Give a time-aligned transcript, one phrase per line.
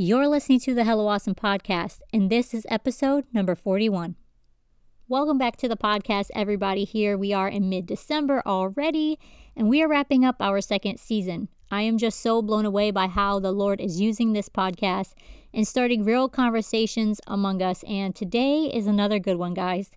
[0.00, 4.14] You're listening to the Hello Awesome podcast, and this is episode number 41.
[5.08, 6.84] Welcome back to the podcast, everybody.
[6.84, 9.18] Here we are in mid December already,
[9.56, 11.48] and we are wrapping up our second season.
[11.68, 15.14] I am just so blown away by how the Lord is using this podcast
[15.52, 17.82] and starting real conversations among us.
[17.82, 19.96] And today is another good one, guys.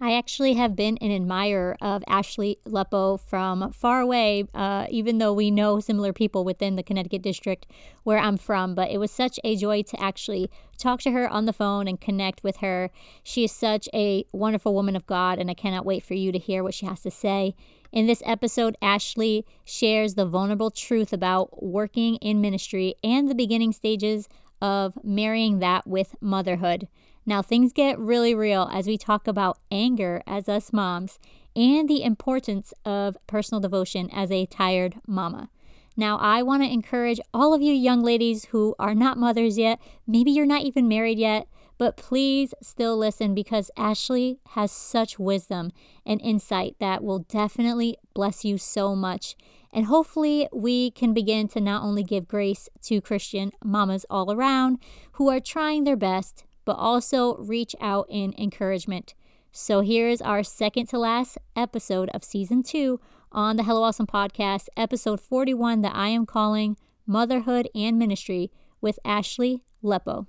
[0.00, 5.32] I actually have been an admirer of Ashley Leppo from far away, uh, even though
[5.32, 7.66] we know similar people within the Connecticut district
[8.02, 8.74] where I'm from.
[8.74, 12.00] But it was such a joy to actually talk to her on the phone and
[12.00, 12.90] connect with her.
[13.22, 16.38] She is such a wonderful woman of God, and I cannot wait for you to
[16.38, 17.54] hear what she has to say.
[17.92, 23.72] In this episode, Ashley shares the vulnerable truth about working in ministry and the beginning
[23.72, 24.28] stages
[24.60, 26.88] of marrying that with motherhood.
[27.26, 31.18] Now, things get really real as we talk about anger as us moms
[31.56, 35.48] and the importance of personal devotion as a tired mama.
[35.96, 39.80] Now, I want to encourage all of you young ladies who are not mothers yet,
[40.06, 41.46] maybe you're not even married yet,
[41.78, 45.70] but please still listen because Ashley has such wisdom
[46.04, 49.36] and insight that will definitely bless you so much.
[49.72, 54.78] And hopefully, we can begin to not only give grace to Christian mamas all around
[55.12, 59.14] who are trying their best, but also reach out in encouragement.
[59.52, 64.68] So here's our second to last episode of season two on the Hello Awesome podcast,
[64.76, 66.76] episode 41 that I am calling
[67.06, 70.26] Motherhood and Ministry with Ashley Leppo.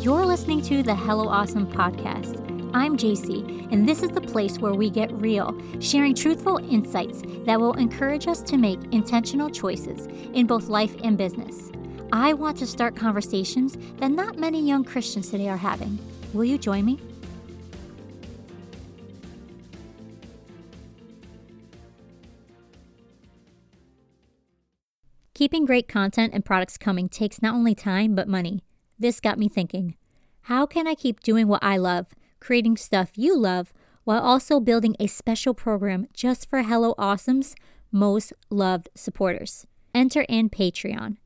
[0.00, 2.40] You're listening to the Hello Awesome podcast.
[2.74, 7.60] I'm JC, and this is the place where we get real, sharing truthful insights that
[7.60, 11.70] will encourage us to make intentional choices in both life and business.
[12.14, 15.98] I want to start conversations that not many young Christians today are having.
[16.34, 17.00] Will you join me?
[25.32, 28.62] Keeping great content and products coming takes not only time, but money.
[28.98, 29.96] This got me thinking
[30.46, 32.08] how can I keep doing what I love,
[32.40, 33.72] creating stuff you love,
[34.04, 37.54] while also building a special program just for Hello Awesome's
[37.90, 39.66] most loved supporters?
[39.94, 41.16] Enter in Patreon.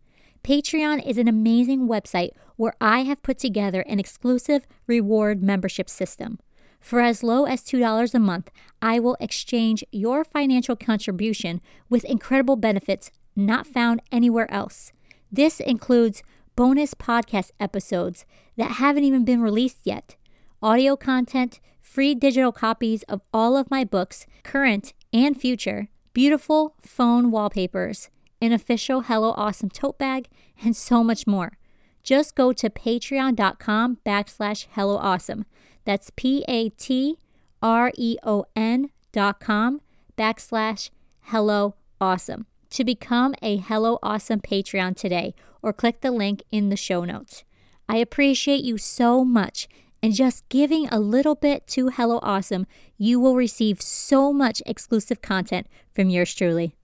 [0.46, 6.38] Patreon is an amazing website where I have put together an exclusive reward membership system.
[6.78, 12.54] For as low as $2 a month, I will exchange your financial contribution with incredible
[12.54, 14.92] benefits not found anywhere else.
[15.32, 16.22] This includes
[16.54, 18.24] bonus podcast episodes
[18.56, 20.14] that haven't even been released yet,
[20.62, 27.32] audio content, free digital copies of all of my books, current and future, beautiful phone
[27.32, 28.10] wallpapers,
[28.40, 30.28] an official Hello Awesome tote bag,
[30.62, 31.58] and so much more.
[32.02, 35.44] Just go to patreon.com backslash Hello Awesome.
[35.84, 37.18] That's P A T
[37.62, 39.80] R E O N dot com
[40.16, 40.90] backslash
[41.22, 46.76] Hello Awesome to become a Hello Awesome Patreon today or click the link in the
[46.76, 47.44] show notes.
[47.88, 49.68] I appreciate you so much.
[50.02, 52.66] And just giving a little bit to Hello Awesome,
[52.98, 56.76] you will receive so much exclusive content from yours truly.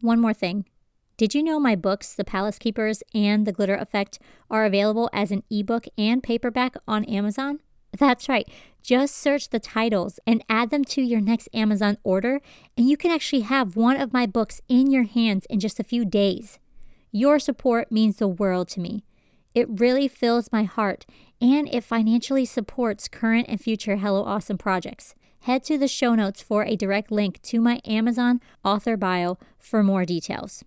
[0.00, 0.66] One more thing
[1.16, 4.18] did you know my books, The Palace Keepers and The Glitter Effect,
[4.50, 7.60] are available as an ebook and paperback on Amazon?
[7.96, 8.48] That's right.
[8.82, 12.40] Just search the titles and add them to your next Amazon order,
[12.76, 15.84] and you can actually have one of my books in your hands in just a
[15.84, 16.58] few days.
[17.12, 19.04] Your support means the world to me.
[19.54, 21.06] It really fills my heart,
[21.40, 25.14] and it financially supports current and future Hello Awesome projects.
[25.42, 29.82] Head to the show notes for a direct link to my Amazon author bio for
[29.84, 30.64] more details.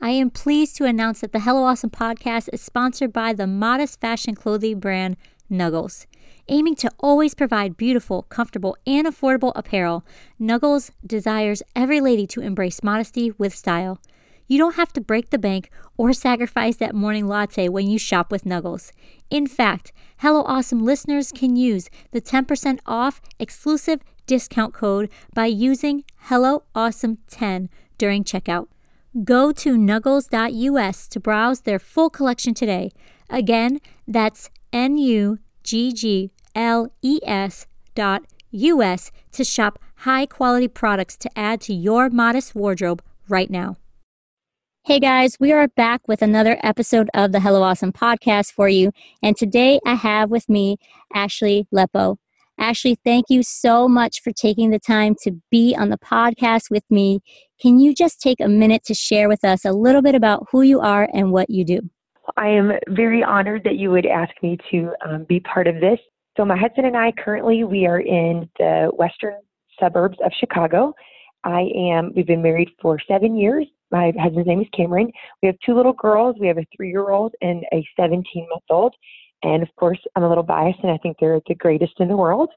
[0.00, 3.98] I am pleased to announce that the Hello Awesome podcast is sponsored by the modest
[3.98, 5.16] fashion clothing brand
[5.50, 6.04] Nuggles.
[6.48, 10.04] Aiming to always provide beautiful, comfortable, and affordable apparel,
[10.38, 13.98] Nuggles desires every lady to embrace modesty with style.
[14.46, 18.30] You don't have to break the bank or sacrifice that morning latte when you shop
[18.30, 18.92] with Nuggles.
[19.30, 26.04] In fact, Hello Awesome listeners can use the 10% off exclusive discount code by using
[26.24, 28.68] Hello Awesome 10 during checkout.
[29.24, 32.90] Go to nuggles.us to browse their full collection today.
[33.30, 40.68] Again, that's N U G G L E S dot US to shop high quality
[40.68, 43.76] products to add to your modest wardrobe right now.
[44.84, 48.92] Hey guys, we are back with another episode of the Hello Awesome podcast for you.
[49.22, 50.76] And today I have with me
[51.14, 52.18] Ashley Leppo.
[52.58, 56.84] Ashley, thank you so much for taking the time to be on the podcast with
[56.90, 57.20] me.
[57.60, 60.62] Can you just take a minute to share with us a little bit about who
[60.62, 61.80] you are and what you do?
[62.36, 65.98] I am very honored that you would ask me to um, be part of this.
[66.36, 69.34] So my husband and I currently we are in the western
[69.80, 70.92] suburbs of Chicago.
[71.44, 75.10] I am we've been married for 7 years my husband's name is Cameron.
[75.42, 76.36] We have two little girls.
[76.40, 78.94] We have a three year old and a 17 month old.
[79.42, 82.16] And of course, I'm a little biased, and I think they're the greatest in the
[82.16, 82.50] world.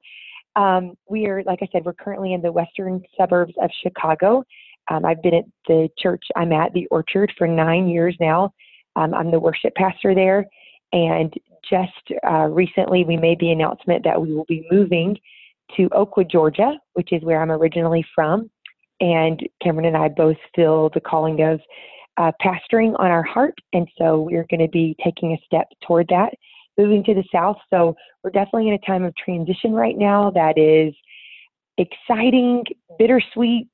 [0.56, 4.44] Um, we are, like I said, we're currently in the western suburbs of Chicago.
[4.90, 8.54] Um, I've been at the church I'm at, the Orchard, for nine years now.
[8.96, 10.46] Um, I'm the worship pastor there.
[10.92, 11.34] And
[11.70, 11.92] just
[12.28, 15.18] uh, recently, we made the announcement that we will be moving
[15.78, 18.50] to Oakwood, Georgia, which is where I'm originally from.
[19.00, 21.62] And Cameron and I both feel the calling of
[22.18, 23.56] uh, pastoring on our heart.
[23.74, 26.34] And so we're going to be taking a step toward that,
[26.78, 27.58] moving to the South.
[27.70, 30.94] So we're definitely in a time of transition right now that is
[31.78, 32.64] exciting,
[32.98, 33.70] bittersweet,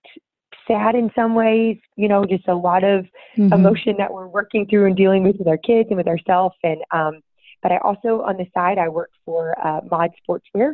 [0.67, 3.05] sad in some ways, you know, just a lot of
[3.37, 3.53] mm-hmm.
[3.53, 6.55] emotion that we're working through and dealing with with our kids and with ourselves.
[6.63, 7.21] And, um,
[7.61, 10.73] but I also, on the side, I work for uh, Mod Sportswear,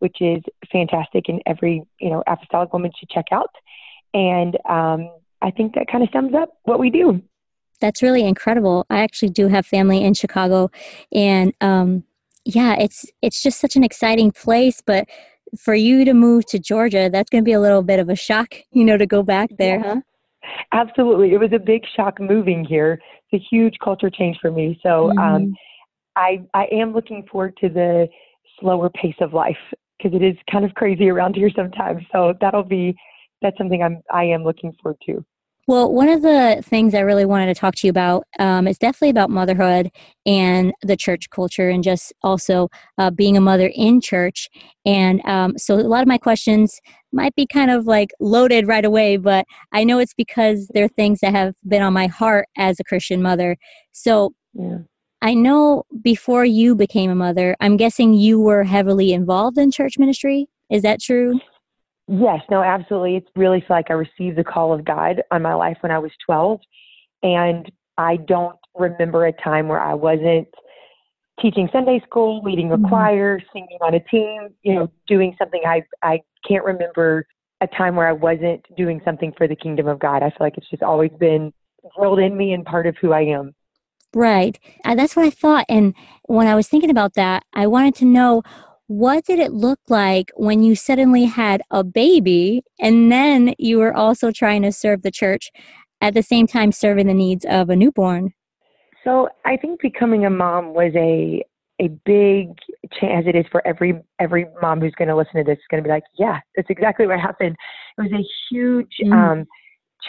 [0.00, 3.50] which is fantastic and every, you know, apostolic woman should check out.
[4.14, 5.10] And um,
[5.40, 7.22] I think that kind of sums up what we do.
[7.80, 8.86] That's really incredible.
[8.90, 10.70] I actually do have family in Chicago,
[11.10, 12.04] and um,
[12.44, 14.80] yeah, it's it's just such an exciting place.
[14.80, 15.08] But
[15.58, 18.16] for you to move to Georgia, that's going to be a little bit of a
[18.16, 19.94] shock, you know, to go back there, yeah.
[19.94, 20.00] huh?
[20.72, 21.32] Absolutely.
[21.32, 23.00] It was a big shock moving here.
[23.30, 24.78] It's a huge culture change for me.
[24.82, 25.34] So um, mm-hmm.
[25.34, 25.54] um,
[26.16, 28.08] I, I am looking forward to the
[28.60, 29.56] slower pace of life
[29.96, 32.02] because it is kind of crazy around here sometimes.
[32.12, 32.94] So that'll be,
[33.40, 35.24] that's something I'm, I am looking forward to.
[35.68, 38.78] Well, one of the things I really wanted to talk to you about um, is
[38.78, 39.92] definitely about motherhood
[40.26, 42.68] and the church culture, and just also
[42.98, 44.48] uh, being a mother in church.
[44.84, 46.80] And um, so, a lot of my questions
[47.12, 51.20] might be kind of like loaded right away, but I know it's because they're things
[51.20, 53.56] that have been on my heart as a Christian mother.
[53.92, 54.78] So, yeah.
[55.24, 59.96] I know before you became a mother, I'm guessing you were heavily involved in church
[59.96, 60.48] ministry.
[60.68, 61.38] Is that true?
[62.08, 63.16] Yes, no, absolutely.
[63.16, 66.10] It's really like I received the call of God on my life when I was
[66.26, 66.60] 12.
[67.22, 70.48] And I don't remember a time where I wasn't
[71.40, 72.88] teaching Sunday school, leading a mm-hmm.
[72.88, 77.26] choir, singing on a team, you know, doing something I I can't remember
[77.60, 80.22] a time where I wasn't doing something for the kingdom of God.
[80.22, 81.52] I feel like it's just always been
[81.96, 83.54] drilled in me and part of who I am.
[84.14, 84.58] Right.
[84.84, 85.64] Uh, that's what I thought.
[85.68, 85.94] And
[86.24, 88.42] when I was thinking about that, I wanted to know
[88.92, 93.94] what did it look like when you suddenly had a baby and then you were
[93.94, 95.50] also trying to serve the church
[96.00, 98.34] at the same time serving the needs of a newborn?
[99.02, 101.42] So I think becoming a mom was a
[101.80, 102.48] a big
[103.00, 105.64] change as it is for every every mom who's going to listen to this is
[105.70, 107.56] going to be like, yeah, that's exactly what happened.
[107.98, 109.12] It was a huge mm.
[109.12, 109.46] um,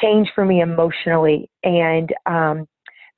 [0.02, 2.68] change for me emotionally, and um,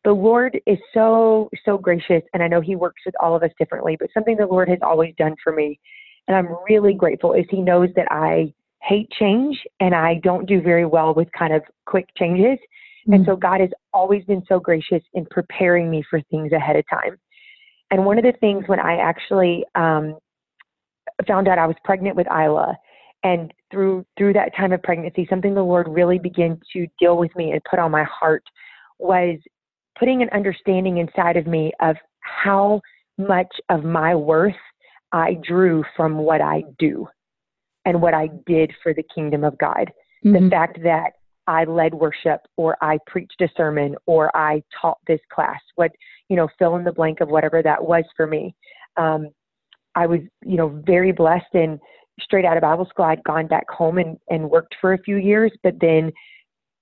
[0.06, 3.50] the Lord is so, so gracious, and I know He works with all of us
[3.60, 5.80] differently, but something the Lord has always done for me,
[6.28, 10.62] and I'm really grateful, is He knows that I hate change and I don't do
[10.62, 12.60] very well with kind of quick changes.
[12.60, 13.14] Mm-hmm.
[13.14, 16.86] And so God has always been so gracious in preparing me for things ahead of
[16.88, 17.18] time.
[17.90, 20.18] And one of the things when I actually um,
[21.28, 22.76] found out I was pregnant with Isla,
[23.24, 27.36] and through through that time of pregnancy, something the Lord really began to deal with
[27.36, 28.44] me and put on my heart
[29.00, 29.40] was
[29.98, 32.82] putting an understanding inside of me of how
[33.18, 34.54] much of my worth
[35.12, 37.08] I drew from what I do
[37.86, 39.92] and what I did for the kingdom of God.
[40.26, 40.46] Mm-hmm.
[40.46, 41.12] The fact that
[41.48, 45.92] I led worship or I preached a sermon or I taught this class, what,
[46.28, 48.56] you know, fill in the blank of whatever that was for me.
[48.98, 49.30] Um,
[49.94, 51.80] I was, you know, very blessed and
[52.20, 55.18] straight out of Bible school, I'd gone back home and, and worked for a few
[55.18, 56.12] years, but then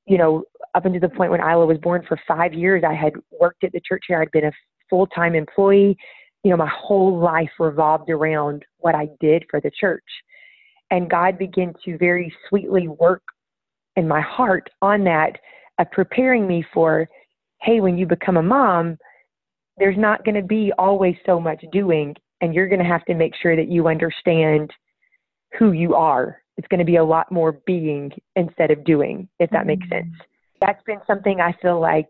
[0.06, 0.44] you know,
[0.76, 3.72] up until the point when Isla was born for five years, I had worked at
[3.72, 4.22] the church here.
[4.22, 4.52] I'd been a
[4.90, 5.98] full time employee.
[6.44, 10.04] You know, my whole life revolved around what I did for the church.
[10.92, 13.24] And God began to very sweetly work
[13.96, 15.34] in my heart on that,
[15.80, 17.08] of preparing me for,
[17.62, 18.98] hey, when you become a mom,
[19.78, 23.16] there's not going to be always so much doing, and you're going to have to
[23.16, 24.72] make sure that you understand
[25.58, 29.50] who you are it's going to be a lot more being instead of doing, if
[29.52, 29.68] that mm-hmm.
[29.68, 30.14] makes sense.
[30.66, 32.08] That's been something I feel like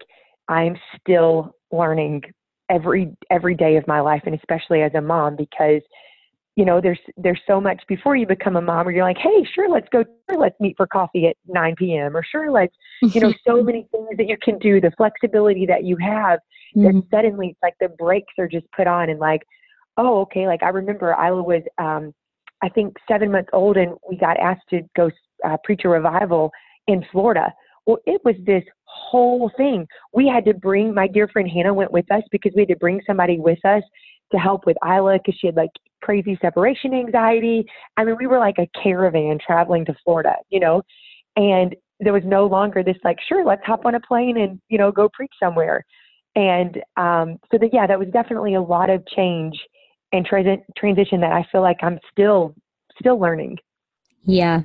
[0.48, 2.24] I'm still learning
[2.69, 5.81] every every day of my life and especially as a mom because
[6.55, 9.45] you know there's there's so much before you become a mom where you're like hey
[9.53, 13.19] sure let's go sure, let's meet for coffee at 9 p.m or sure let's you
[13.19, 16.39] know so many things that you can do the flexibility that you have
[16.75, 16.86] mm-hmm.
[16.86, 19.41] that suddenly it's like the brakes are just put on and like
[19.98, 22.13] oh okay like i remember isla was um
[22.63, 25.12] I think, seven months old, and we got asked to go
[25.45, 26.50] uh, preach a revival
[26.88, 27.53] in Florida.
[27.86, 29.88] Well, it was this whole thing.
[30.13, 32.78] We had to bring my dear friend Hannah went with us because we had to
[32.78, 33.84] bring somebody with us
[34.32, 35.70] to help with Isla because she had like
[36.02, 37.66] crazy separation anxiety.
[37.98, 40.82] I mean, we were like a caravan traveling to Florida, you know.
[41.36, 44.78] And there was no longer this like, sure, let's hop on a plane and, you
[44.78, 45.86] know, go preach somewhere.
[46.36, 49.58] And um, so that, yeah, that was definitely a lot of change
[50.12, 52.56] and transi- transition that I feel like I'm still,
[53.00, 53.58] still learning.
[54.25, 54.62] Yeah,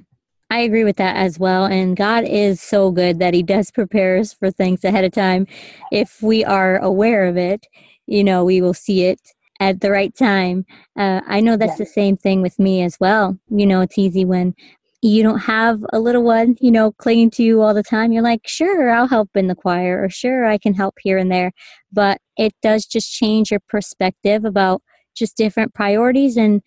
[0.50, 1.66] I agree with that as well.
[1.66, 5.46] And God is so good that He does prepare us for things ahead of time.
[5.92, 7.66] If we are aware of it,
[8.06, 9.20] you know, we will see it
[9.60, 10.64] at the right time.
[10.96, 13.38] Uh, I know that's the same thing with me as well.
[13.48, 14.54] You know, it's easy when
[15.02, 18.12] you don't have a little one, you know, clinging to you all the time.
[18.12, 21.30] You're like, sure, I'll help in the choir, or sure, I can help here and
[21.30, 21.52] there.
[21.92, 24.82] But it does just change your perspective about
[25.14, 26.62] just different priorities, and,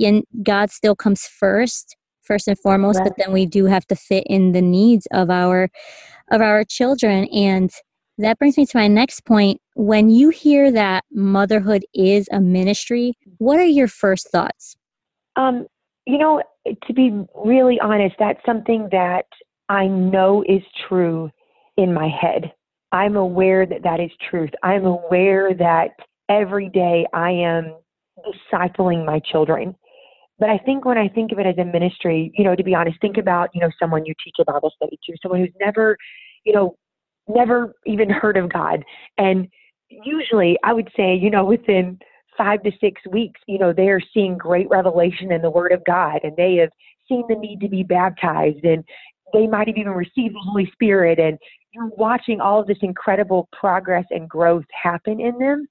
[0.00, 3.08] and God still comes first first and foremost right.
[3.08, 5.68] but then we do have to fit in the needs of our
[6.30, 7.26] of our children.
[7.32, 7.70] And
[8.18, 9.60] that brings me to my next point.
[9.74, 14.76] When you hear that motherhood is a ministry what are your first thoughts?
[15.36, 15.66] Um
[16.06, 16.42] you know
[16.86, 19.26] to be really honest that's something that
[19.68, 21.30] i know is true
[21.76, 22.52] in my head.
[22.92, 24.50] I'm aware that that is truth.
[24.62, 25.90] I'm aware that
[26.28, 27.74] every day i am
[28.24, 29.74] discipling my children
[30.44, 32.74] but I think when I think of it as a ministry, you know, to be
[32.74, 35.96] honest, think about, you know, someone you teach a Bible study to, someone who's never,
[36.44, 36.76] you know,
[37.26, 38.84] never even heard of God.
[39.16, 39.48] And
[39.88, 41.98] usually I would say, you know, within
[42.36, 46.20] five to six weeks, you know, they're seeing great revelation in the Word of God
[46.24, 46.72] and they have
[47.08, 48.84] seen the need to be baptized and
[49.32, 51.18] they might have even received the Holy Spirit.
[51.18, 51.38] And
[51.72, 55.66] you're watching all of this incredible progress and growth happen in them.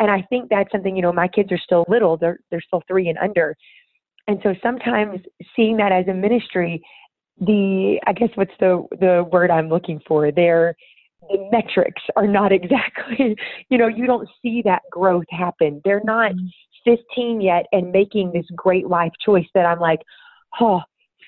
[0.00, 2.82] And I think that's something, you know, my kids are still little, they're, they're still
[2.88, 3.54] three and under.
[4.30, 5.18] And so sometimes
[5.56, 6.80] seeing that as a ministry,
[7.40, 10.30] the I guess what's the the word I'm looking for?
[10.30, 10.76] There
[11.28, 13.36] the metrics are not exactly,
[13.70, 15.80] you know, you don't see that growth happen.
[15.84, 16.96] They're not mm-hmm.
[16.96, 19.98] 15 yet and making this great life choice that I'm like,
[20.60, 20.82] oh,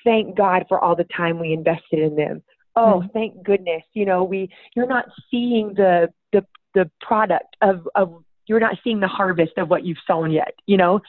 [0.05, 2.41] thank God for all the time we invested in them.
[2.77, 3.07] Oh, mm-hmm.
[3.11, 3.83] thank goodness.
[3.91, 9.01] You know, we you're not seeing the the the product of of you're not seeing
[9.01, 11.01] the harvest of what you've sown yet, you know?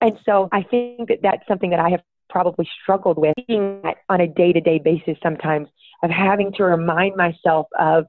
[0.00, 4.26] And so I think that that's something that I have probably struggled with on a
[4.26, 5.68] day to day basis sometimes
[6.02, 8.06] of having to remind myself of,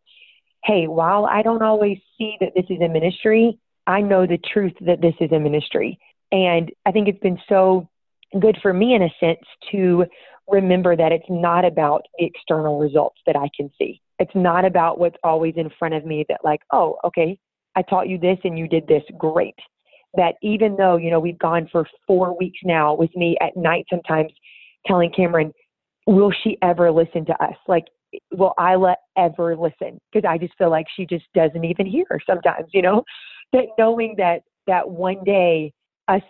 [0.64, 4.74] hey, while I don't always see that this is a ministry, I know the truth
[4.82, 6.00] that this is a ministry.
[6.32, 7.88] And I think it's been so
[8.40, 9.40] good for me in a sense
[9.72, 10.06] to
[10.50, 14.02] remember that it's not about the external results that I can see.
[14.20, 17.38] It's not about what's always in front of me that, like, oh, okay,
[17.76, 19.04] I taught you this and you did this.
[19.18, 19.56] Great
[20.18, 23.86] that even though, you know, we've gone for four weeks now with me at night
[23.90, 24.32] sometimes
[24.86, 25.54] telling Cameron,
[26.06, 27.56] will she ever listen to us?
[27.68, 27.86] Like,
[28.34, 30.00] will Isla ever listen?
[30.12, 33.04] Because I just feel like she just doesn't even hear sometimes, you know,
[33.54, 35.72] that knowing that, that one day
[36.08, 36.22] us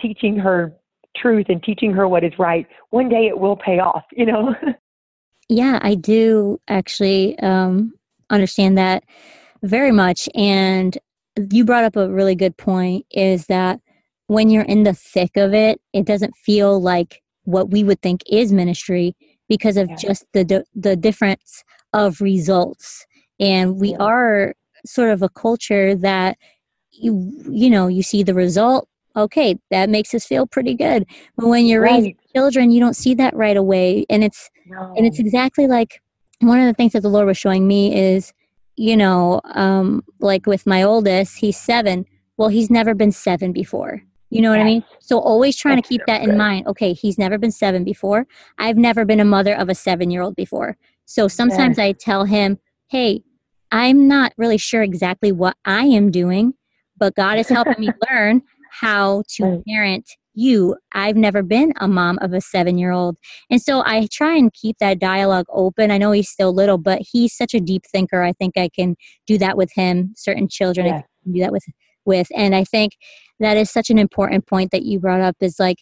[0.00, 0.72] teaching her
[1.16, 4.54] truth and teaching her what is right, one day it will pay off, you know?
[5.48, 7.94] yeah, I do actually um,
[8.30, 9.04] understand that
[9.62, 10.28] very much.
[10.34, 10.96] And
[11.50, 13.80] you brought up a really good point is that
[14.26, 18.22] when you're in the thick of it, it doesn't feel like what we would think
[18.26, 19.16] is ministry
[19.48, 19.96] because of yeah.
[19.96, 23.06] just the the difference of results.
[23.40, 23.98] And we yeah.
[23.98, 24.54] are
[24.84, 26.36] sort of a culture that
[26.90, 31.04] you you know you see the result okay that makes us feel pretty good
[31.36, 31.92] but when you're right.
[31.92, 34.94] raising children you don't see that right away and it's no.
[34.96, 36.00] and it's exactly like
[36.40, 38.32] one of the things that the lord was showing me is
[38.78, 42.06] you know, um, like with my oldest, he's seven.
[42.36, 44.02] Well, he's never been seven before.
[44.30, 44.64] You know what yes.
[44.64, 44.84] I mean?
[45.00, 46.66] So always trying That's to keep that in mind.
[46.66, 48.26] Okay, he's never been seven before.
[48.58, 50.76] I've never been a mother of a seven year old before.
[51.06, 51.84] So sometimes yes.
[51.84, 52.58] I tell him,
[52.88, 53.22] hey,
[53.72, 56.54] I'm not really sure exactly what I am doing,
[56.96, 60.76] but God is helping me learn how to parent you.
[60.92, 63.16] I've never been a mom of a seven year old.
[63.50, 65.90] And so I try and keep that dialogue open.
[65.90, 68.22] I know he's still little, but he's such a deep thinker.
[68.22, 70.14] I think I can do that with him.
[70.16, 70.96] Certain children yeah.
[70.96, 71.64] I can do that with
[72.04, 72.28] with.
[72.34, 72.92] And I think
[73.38, 75.78] that is such an important point that you brought up is like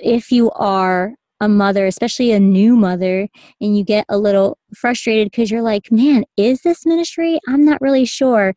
[0.00, 3.26] if you are a mother, especially a new mother,
[3.60, 7.40] and you get a little frustrated because you're like, man, is this ministry?
[7.48, 8.54] I'm not really sure.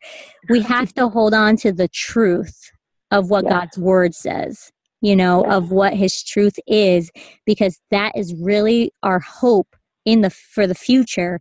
[0.48, 2.70] We have to hold on to the truth
[3.10, 3.50] of what yeah.
[3.50, 5.56] God's word says, you know, yeah.
[5.56, 7.10] of what his truth is,
[7.44, 11.40] because that is really our hope in the for the future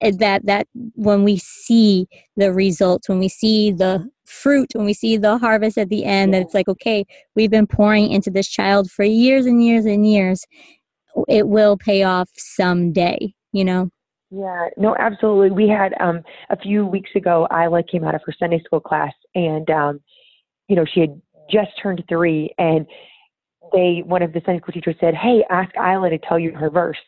[0.00, 4.94] eh, that that when we see the results when we see the fruit when we
[4.94, 8.48] see the harvest at the end that it's like okay we've been pouring into this
[8.48, 10.46] child for years and years and years
[11.28, 13.90] it will pay off someday you know
[14.30, 18.34] yeah no absolutely we had um a few weeks ago isla came out of her
[18.38, 19.98] sunday school class and um
[20.68, 21.20] you know, she had
[21.50, 22.86] just turned three and
[23.72, 26.70] they, one of the Sunday school teachers said, Hey, ask Isla to tell you her
[26.70, 26.98] verse.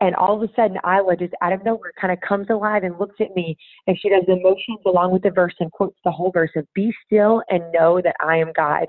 [0.00, 2.98] And all of a sudden, Isla just out of nowhere kind of comes alive and
[2.98, 3.56] looks at me,
[3.86, 6.66] and she does the motions along with the verse and quotes the whole verse of
[6.74, 8.86] "Be still and know that I am God."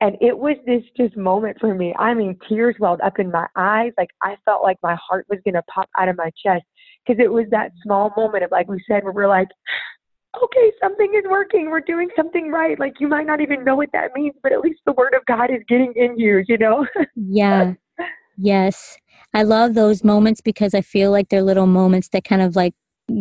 [0.00, 1.94] And it was this just moment for me.
[1.98, 3.92] I mean, tears welled up in my eyes.
[3.98, 6.64] Like I felt like my heart was going to pop out of my chest
[7.04, 9.48] because it was that small moment of, like we said, where we're like,
[10.42, 11.70] okay, something is working.
[11.70, 12.78] We're doing something right.
[12.78, 15.24] Like you might not even know what that means, but at least the word of
[15.26, 16.86] God is getting in you, you know?
[17.16, 17.74] yeah.
[18.38, 18.96] Yes.
[19.34, 22.74] I love those moments because I feel like they're little moments that kind of like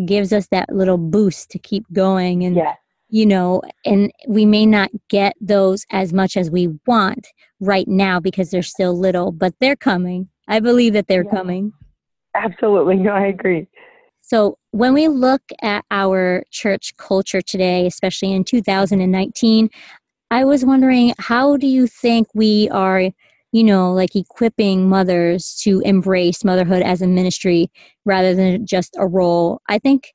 [0.05, 2.77] gives us that little boost to keep going and yes.
[3.09, 7.27] you know, and we may not get those as much as we want
[7.59, 10.29] right now because they're still little, but they're coming.
[10.47, 11.31] I believe that they're yeah.
[11.31, 11.73] coming.
[12.35, 12.95] Absolutely.
[13.01, 13.67] No, I agree.
[14.21, 19.69] So, when we look at our church culture today, especially in 2019,
[20.31, 23.11] I was wondering how do you think we are,
[23.51, 27.69] you know, like equipping mothers to embrace motherhood as a ministry
[28.05, 29.61] rather than just a role?
[29.67, 30.13] I think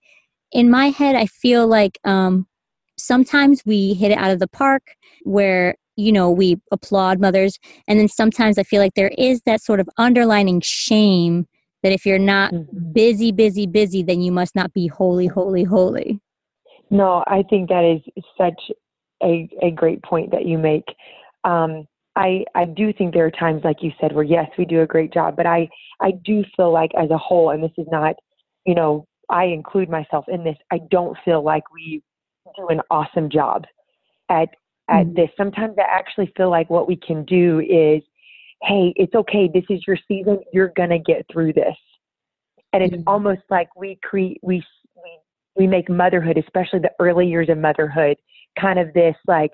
[0.52, 2.46] in my head, I feel like um,
[2.96, 4.82] sometimes we hit it out of the park
[5.24, 7.58] where you know we applaud mothers
[7.88, 11.46] and then sometimes i feel like there is that sort of underlining shame
[11.82, 12.92] that if you're not mm-hmm.
[12.92, 16.20] busy, busy, busy, then you must not be holy, holy, holy.
[16.90, 18.60] No, I think that is such
[19.22, 20.84] a, a great point that you make.
[21.44, 24.82] Um, I, I do think there are times, like you said, where yes, we do
[24.82, 25.68] a great job, but I,
[26.00, 28.16] I do feel like as a whole, and this is not,
[28.64, 32.02] you know, I include myself in this, I don't feel like we
[32.56, 33.64] do an awesome job
[34.30, 34.48] at,
[34.88, 35.14] at mm-hmm.
[35.14, 35.30] this.
[35.36, 38.02] Sometimes I actually feel like what we can do is
[38.62, 39.48] hey, it's okay.
[39.52, 40.40] This is your season.
[40.52, 41.76] You're going to get through this.
[42.72, 43.08] And it's mm-hmm.
[43.08, 44.62] almost like we create, we,
[44.94, 45.18] we,
[45.56, 48.16] we make motherhood, especially the early years of motherhood,
[48.58, 49.52] kind of this like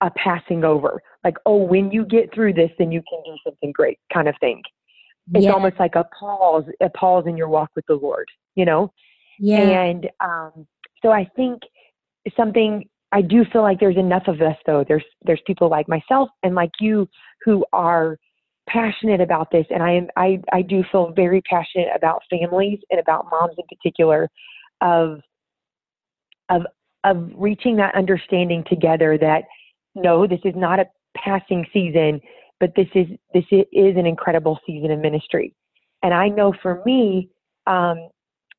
[0.00, 1.00] a passing over.
[1.22, 4.34] Like, oh, when you get through this, then you can do something great kind of
[4.40, 4.62] thing.
[5.32, 5.52] It's yeah.
[5.52, 8.92] almost like a pause, a pause in your walk with the Lord, you know?
[9.38, 9.82] Yeah.
[9.82, 10.66] And um,
[11.02, 11.62] so I think
[12.36, 14.84] something I do feel like there's enough of us though.
[14.86, 17.08] There's there's people like myself and like you
[17.44, 18.18] who are
[18.68, 22.98] passionate about this and I am I, I do feel very passionate about families and
[22.98, 24.28] about moms in particular
[24.80, 25.20] of
[26.50, 26.62] of
[27.04, 29.44] of reaching that understanding together that
[29.94, 30.86] no, this is not a
[31.16, 32.20] passing season,
[32.58, 35.54] but this is this is an incredible season of ministry.
[36.02, 37.30] And I know for me,
[37.68, 38.08] um,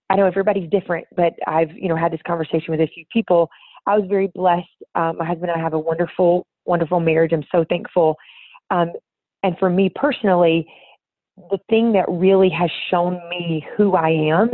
[0.10, 3.50] I know everybody's different, but I've you know had this conversation with a few people
[3.88, 4.68] I was very blessed.
[4.96, 7.32] Um, my husband and I have a wonderful, wonderful marriage.
[7.34, 8.16] I'm so thankful.
[8.72, 8.94] Um,
[9.44, 10.68] and for me personally,
[11.52, 14.52] the thing that really has shown me who I am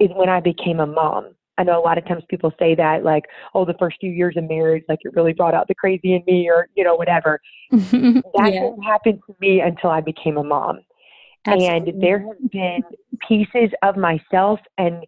[0.00, 1.34] is when I became a mom.
[1.56, 4.36] I know a lot of times people say that, like, oh, the first few years
[4.36, 7.40] of marriage, like it really brought out the crazy in me, or, you know, whatever.
[7.70, 8.50] that yeah.
[8.50, 10.80] didn't happen to me until I became a mom.
[11.46, 11.90] Absolutely.
[11.92, 12.82] And there have been
[13.26, 15.04] pieces of myself and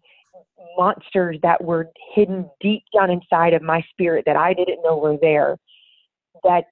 [0.77, 5.17] monsters that were hidden deep down inside of my spirit that I didn't know were
[5.21, 5.57] there
[6.43, 6.65] that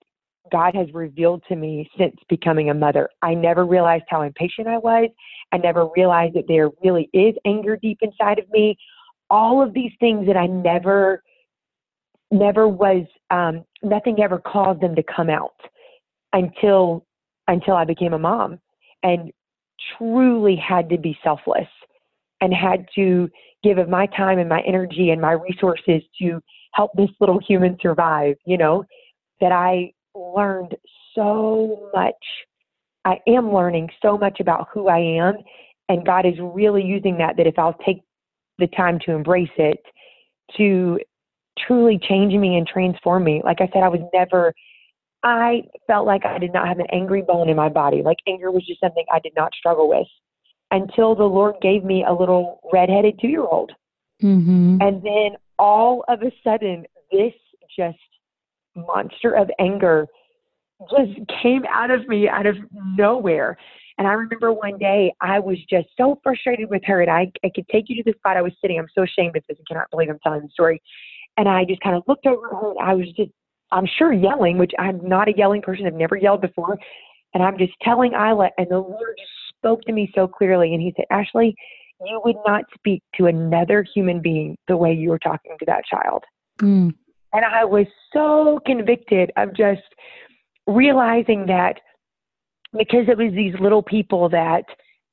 [0.51, 3.09] God has revealed to me since becoming a mother.
[3.21, 5.09] I never realized how impatient I was.
[5.51, 8.77] I never realized that there really is anger deep inside of me.
[9.29, 11.23] All of these things that I never,
[12.31, 15.55] never was, um, nothing ever caused them to come out
[16.33, 17.05] until,
[17.47, 18.59] until I became a mom
[19.03, 19.31] and
[19.97, 21.67] truly had to be selfless
[22.41, 23.29] and had to
[23.63, 26.39] give of my time and my energy and my resources to
[26.73, 28.83] help this little human survive, you know,
[29.41, 30.75] that I learned
[31.15, 32.15] so much.
[33.05, 35.35] I am learning so much about who I am.
[35.89, 38.01] And God is really using that, that if I'll take
[38.59, 39.79] the time to embrace it,
[40.57, 40.99] to
[41.67, 43.41] truly change me and transform me.
[43.43, 44.53] Like I said, I was never,
[45.23, 48.01] I felt like I did not have an angry bone in my body.
[48.03, 50.07] Like anger was just something I did not struggle with
[50.71, 53.71] until the Lord gave me a little redheaded two year old.
[54.21, 54.77] Mm-hmm.
[54.81, 57.33] And then all of a sudden, this
[57.77, 57.97] just
[58.75, 60.07] monster of anger
[60.89, 62.55] just came out of me out of
[62.97, 63.57] nowhere.
[63.97, 67.51] And I remember one day I was just so frustrated with her, and I, I
[67.53, 68.79] could take you to the spot I was sitting.
[68.79, 69.57] I'm so ashamed of this.
[69.59, 70.81] I cannot believe I'm telling the story.
[71.35, 73.31] And I just kind of looked over at her, and I was just,
[73.71, 75.85] I'm sure yelling, which I'm not a yelling person.
[75.85, 76.77] I've never yelled before.
[77.33, 79.29] And I'm just telling Isla, and the Lord just
[79.59, 80.73] spoke to me so clearly.
[80.73, 81.55] And he said, Ashley,
[82.05, 85.83] you would not speak to another human being the way you were talking to that
[85.85, 86.23] child.
[86.59, 86.93] Mm.
[87.33, 89.81] And I was so convicted of just
[90.65, 91.79] realizing that
[92.77, 94.63] because it was these little people that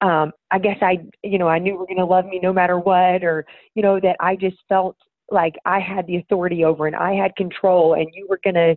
[0.00, 2.78] um, I guess I, you know, I knew were going to love me no matter
[2.78, 4.96] what, or, you know, that I just felt
[5.30, 8.76] like I had the authority over and I had control and you were going to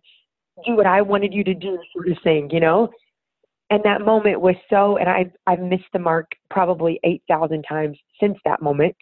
[0.65, 2.89] do what I wanted you to do, sort of thing, you know?
[3.69, 8.37] And that moment was so, and I've, I've missed the mark probably 8,000 times since
[8.45, 8.95] that moment.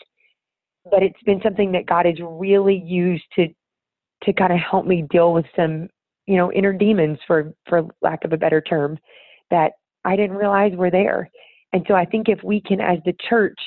[0.89, 3.47] But it's been something that God has really used to,
[4.23, 5.87] to kind of help me deal with some,
[6.25, 8.97] you know, inner demons for, for lack of a better term
[9.51, 11.29] that I didn't realize were there.
[11.73, 13.57] And so I think if we can, as the church,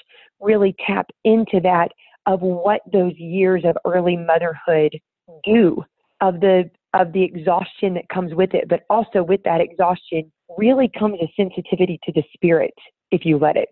[0.40, 1.88] really tap into that
[2.26, 4.98] of what those years of early motherhood
[5.44, 5.82] do,
[6.20, 10.90] of the of the exhaustion that comes with it, but also with that exhaustion really
[10.98, 12.74] comes a sensitivity to the spirit
[13.10, 13.68] if you let it.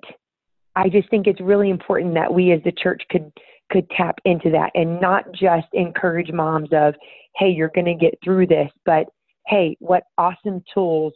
[0.77, 3.33] I just think it's really important that we as the church could
[3.71, 6.95] could tap into that and not just encourage moms of,
[7.37, 9.07] hey, you're going to get through this, but
[9.47, 11.13] hey, what awesome tools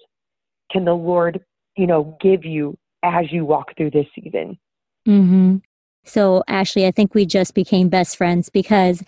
[0.70, 1.40] can the Lord,
[1.76, 4.58] you know, give you as you walk through this season?
[5.08, 5.56] Mm-hmm.
[6.04, 9.02] So, Ashley, I think we just became best friends because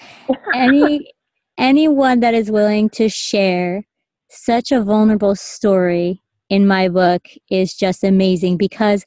[0.54, 1.12] any
[1.58, 3.84] anyone that is willing to share
[4.28, 9.04] such a vulnerable story in my book is just amazing because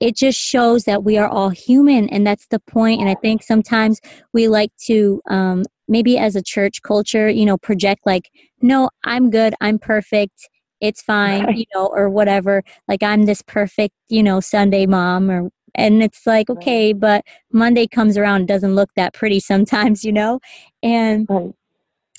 [0.00, 3.42] it just shows that we are all human and that's the point and i think
[3.42, 4.00] sometimes
[4.32, 9.30] we like to um, maybe as a church culture you know project like no i'm
[9.30, 10.48] good i'm perfect
[10.80, 15.48] it's fine you know or whatever like i'm this perfect you know sunday mom or
[15.74, 20.38] and it's like okay but monday comes around doesn't look that pretty sometimes you know
[20.82, 21.26] and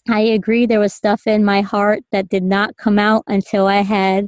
[0.10, 3.82] i agree there was stuff in my heart that did not come out until i
[3.82, 4.27] had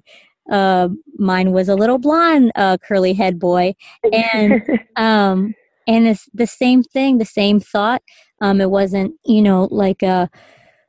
[0.50, 3.76] uh, mine was a little blonde uh, curly head boy.
[4.12, 4.62] And
[4.96, 5.56] um
[5.88, 8.02] and it's the same thing the same thought.
[8.42, 10.30] Um it wasn't you know like a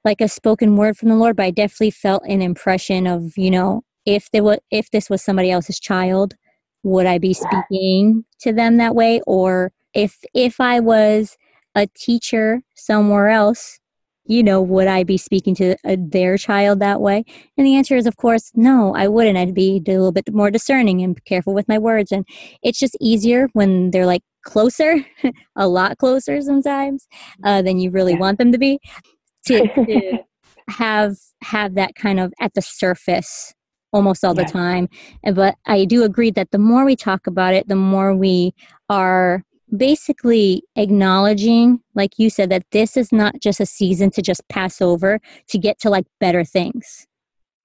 [0.04, 3.50] like a spoken word from the lord but i definitely felt an impression of you
[3.50, 6.34] know if there was if this was somebody else's child
[6.82, 9.20] would i be speaking to them that way?
[9.26, 11.36] Or if if i was
[11.74, 13.79] a teacher somewhere else
[14.30, 17.24] you know, would I be speaking to uh, their child that way?
[17.58, 19.36] And the answer is, of course, no, I wouldn't.
[19.36, 22.12] I'd be a little bit more discerning and careful with my words.
[22.12, 22.24] And
[22.62, 25.04] it's just easier when they're like closer,
[25.56, 27.08] a lot closer sometimes
[27.42, 28.20] uh, than you really yeah.
[28.20, 28.78] want them to be,
[29.46, 30.18] to, to
[30.68, 33.52] have have that kind of at the surface
[33.92, 34.44] almost all yeah.
[34.44, 34.88] the time.
[35.34, 38.54] But I do agree that the more we talk about it, the more we
[38.88, 39.42] are
[39.76, 44.80] basically acknowledging, like you said, that this is not just a season to just pass
[44.80, 47.06] over to get to like better things.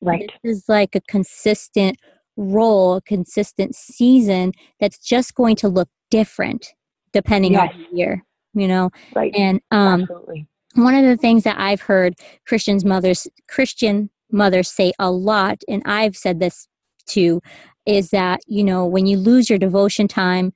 [0.01, 0.31] Right.
[0.43, 1.97] This is like a consistent
[2.37, 6.73] role, a consistent season that's just going to look different
[7.13, 7.71] depending yes.
[7.73, 8.89] on the year, you know?
[9.15, 9.33] Right.
[9.35, 10.47] And um Absolutely.
[10.75, 12.15] one of the things that I've heard
[12.45, 16.67] Christians mothers Christian mothers say a lot, and I've said this
[17.07, 17.41] too,
[17.85, 20.53] is that, you know, when you lose your devotion time,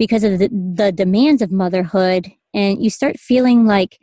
[0.00, 4.00] because of the, the demands of motherhood and you start feeling like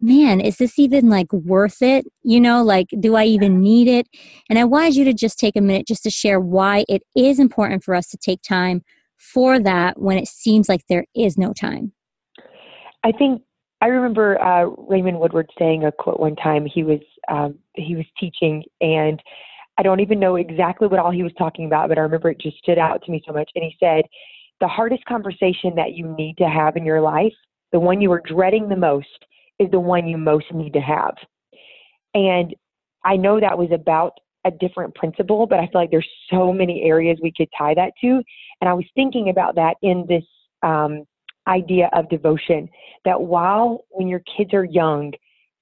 [0.00, 2.06] man is this even like worth it?
[2.22, 4.06] You know like do i even need it?
[4.48, 7.40] And i wanted you to just take a minute just to share why it is
[7.40, 8.82] important for us to take time
[9.18, 11.92] for that when it seems like there is no time.
[13.02, 13.42] I think
[13.82, 16.64] i remember uh, raymond woodward saying a quote one time.
[16.64, 19.20] He was um, he was teaching and
[19.78, 22.40] i don't even know exactly what all he was talking about but i remember it
[22.40, 23.50] just stood out to me so much.
[23.56, 24.04] And he said
[24.60, 27.32] the hardest conversation that you need to have in your life,
[27.72, 29.06] the one you are dreading the most,
[29.58, 31.14] is the one you most need to have.
[32.14, 32.54] And
[33.04, 34.12] I know that was about
[34.44, 37.92] a different principle, but I feel like there's so many areas we could tie that
[38.00, 38.22] to.
[38.60, 40.24] And I was thinking about that in this
[40.62, 41.04] um,
[41.46, 42.68] idea of devotion
[43.04, 45.12] that while when your kids are young,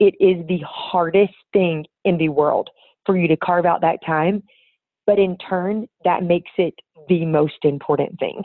[0.00, 2.70] it is the hardest thing in the world
[3.04, 4.42] for you to carve out that time.
[5.06, 6.74] But in turn, that makes it
[7.08, 8.42] the most important thing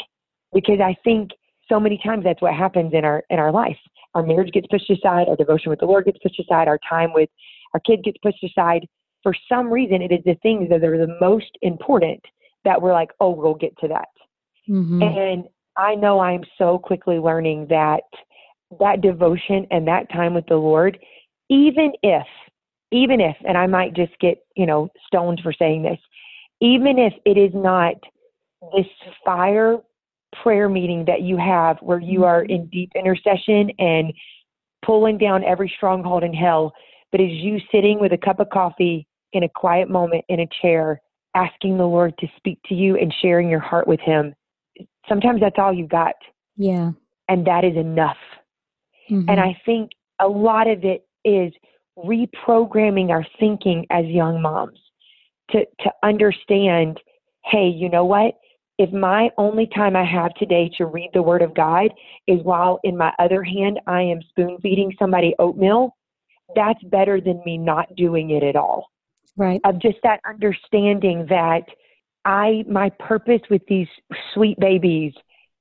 [0.54, 1.32] because I think
[1.70, 3.78] so many times that's what happens in our in our life.
[4.14, 7.14] Our marriage gets pushed aside, our devotion with the Lord gets pushed aside, our time
[7.14, 7.30] with
[7.74, 8.88] our kid gets pushed aside.
[9.24, 12.22] For some reason, it is the things that are the most important
[12.66, 14.10] that we're like, oh, we'll get to that.
[14.70, 15.02] Mm-hmm.
[15.02, 15.46] And
[15.78, 18.04] I know I'm so quickly learning that
[18.80, 20.98] that devotion and that time with the Lord,
[21.50, 22.26] even if,
[22.92, 26.00] even if, and I might just get, you know, stoned for saying this,
[26.62, 27.96] even if it is not
[28.76, 28.86] this
[29.26, 29.78] fire
[30.42, 34.14] prayer meeting that you have where you are in deep intercession and
[34.86, 36.74] pulling down every stronghold in hell,
[37.12, 40.48] but is you sitting with a cup of coffee in a quiet moment in a
[40.62, 41.02] chair,
[41.36, 44.34] asking the Lord to speak to you and sharing your heart with Him.
[45.08, 46.16] Sometimes that's all you got.
[46.58, 46.92] Yeah.
[47.30, 48.18] And that is enough.
[49.10, 49.30] Mm-hmm.
[49.30, 51.54] And I think a lot of it is
[51.98, 54.80] reprogramming our thinking as young moms
[55.52, 57.00] to, to understand
[57.46, 58.36] hey, you know what?
[58.78, 61.90] If my only time I have today to read the Word of God
[62.28, 65.96] is while in my other hand I am spoon feeding somebody oatmeal,
[66.56, 68.88] that's better than me not doing it at all.
[69.38, 69.62] Right.
[69.64, 71.64] Of just that understanding that
[72.26, 73.88] I my purpose with these
[74.34, 75.14] sweet babies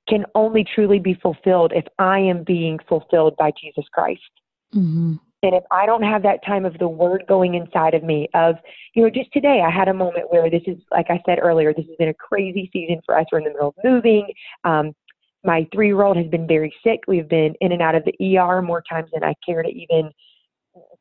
[0.07, 4.21] can only truly be fulfilled if I am being fulfilled by Jesus Christ.
[4.73, 5.15] Mm-hmm.
[5.43, 8.55] And if I don't have that time of the word going inside of me, of,
[8.95, 11.73] you know, just today I had a moment where this is, like I said earlier,
[11.73, 13.25] this has been a crazy season for us.
[13.31, 14.27] We're in the middle of moving.
[14.63, 14.93] Um,
[15.43, 17.01] my three year old has been very sick.
[17.07, 20.11] We've been in and out of the ER more times than I care to even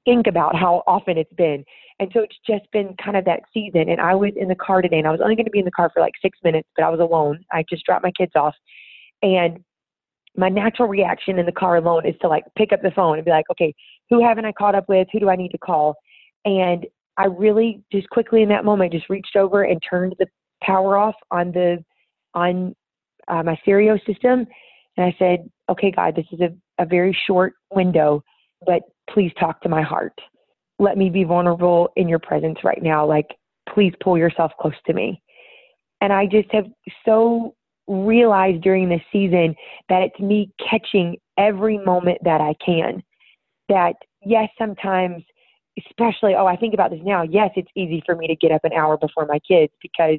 [0.04, 1.64] think about how often it's been.
[2.00, 3.88] And so it's just been kind of that season.
[3.88, 5.64] And I was in the car today and I was only going to be in
[5.64, 7.44] the car for like six minutes, but I was alone.
[7.52, 8.54] I just dropped my kids off.
[9.22, 9.62] And
[10.36, 13.24] my natural reaction in the car alone is to like pick up the phone and
[13.24, 13.74] be like, okay,
[14.10, 15.08] who haven't I caught up with?
[15.12, 15.96] Who do I need to call?
[16.44, 20.26] And I really just quickly in that moment just reached over and turned the
[20.62, 21.84] power off on the
[22.34, 22.74] on
[23.28, 24.46] uh, my stereo system,
[24.96, 28.24] and I said, "Okay, God, this is a, a very short window,
[28.66, 30.18] but please talk to my heart.
[30.78, 33.06] Let me be vulnerable in your presence right now.
[33.06, 33.28] Like,
[33.68, 35.22] please pull yourself close to me."
[36.00, 36.66] And I just have
[37.04, 37.54] so
[37.86, 39.54] realized during this season
[39.88, 43.02] that it's me catching every moment that I can.
[43.68, 45.22] That, yes, sometimes,
[45.88, 47.22] especially, oh, I think about this now.
[47.22, 50.18] Yes, it's easy for me to get up an hour before my kids because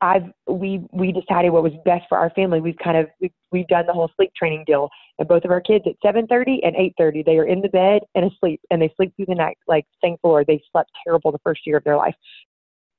[0.00, 2.60] I've we we decided what was best for our family.
[2.60, 5.62] We've kind of we've, we've done the whole sleep training deal, and both of our
[5.62, 9.14] kids at 7:30 and 8:30 they are in the bed and asleep, and they sleep
[9.16, 9.56] through the night.
[9.66, 12.14] Like thank the Lord, they slept terrible the first year of their life.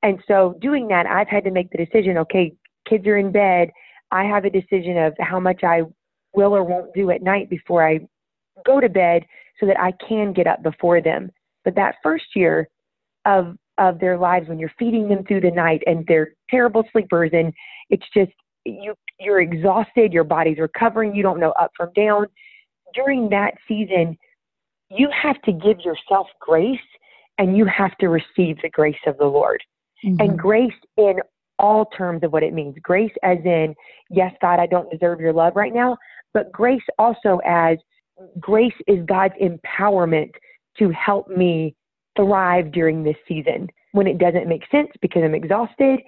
[0.01, 2.17] And so doing that, I've had to make the decision.
[2.19, 2.53] Okay,
[2.87, 3.71] kids are in bed,
[4.11, 5.81] I have a decision of how much I
[6.33, 7.99] will or won't do at night before I
[8.65, 9.23] go to bed
[9.59, 11.31] so that I can get up before them.
[11.63, 12.69] But that first year
[13.25, 17.31] of of their lives when you're feeding them through the night and they're terrible sleepers
[17.33, 17.53] and
[17.89, 18.31] it's just
[18.63, 22.25] you you're exhausted, your body's recovering, you don't know up from down.
[22.93, 24.17] During that season,
[24.89, 26.79] you have to give yourself grace
[27.37, 29.61] and you have to receive the grace of the Lord.
[30.03, 30.21] Mm-hmm.
[30.21, 31.15] And grace in
[31.59, 32.75] all terms of what it means.
[32.81, 33.75] Grace, as in,
[34.09, 35.97] yes, God, I don't deserve your love right now,
[36.33, 37.77] but grace also as
[38.39, 40.31] grace is God's empowerment
[40.77, 41.75] to help me
[42.15, 45.99] thrive during this season when it doesn't make sense because I'm exhausted.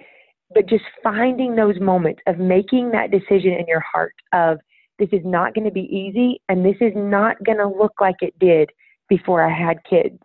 [0.54, 4.58] But just finding those moments of making that decision in your heart of
[4.98, 8.16] this is not going to be easy and this is not going to look like
[8.20, 8.70] it did
[9.08, 10.20] before I had kids.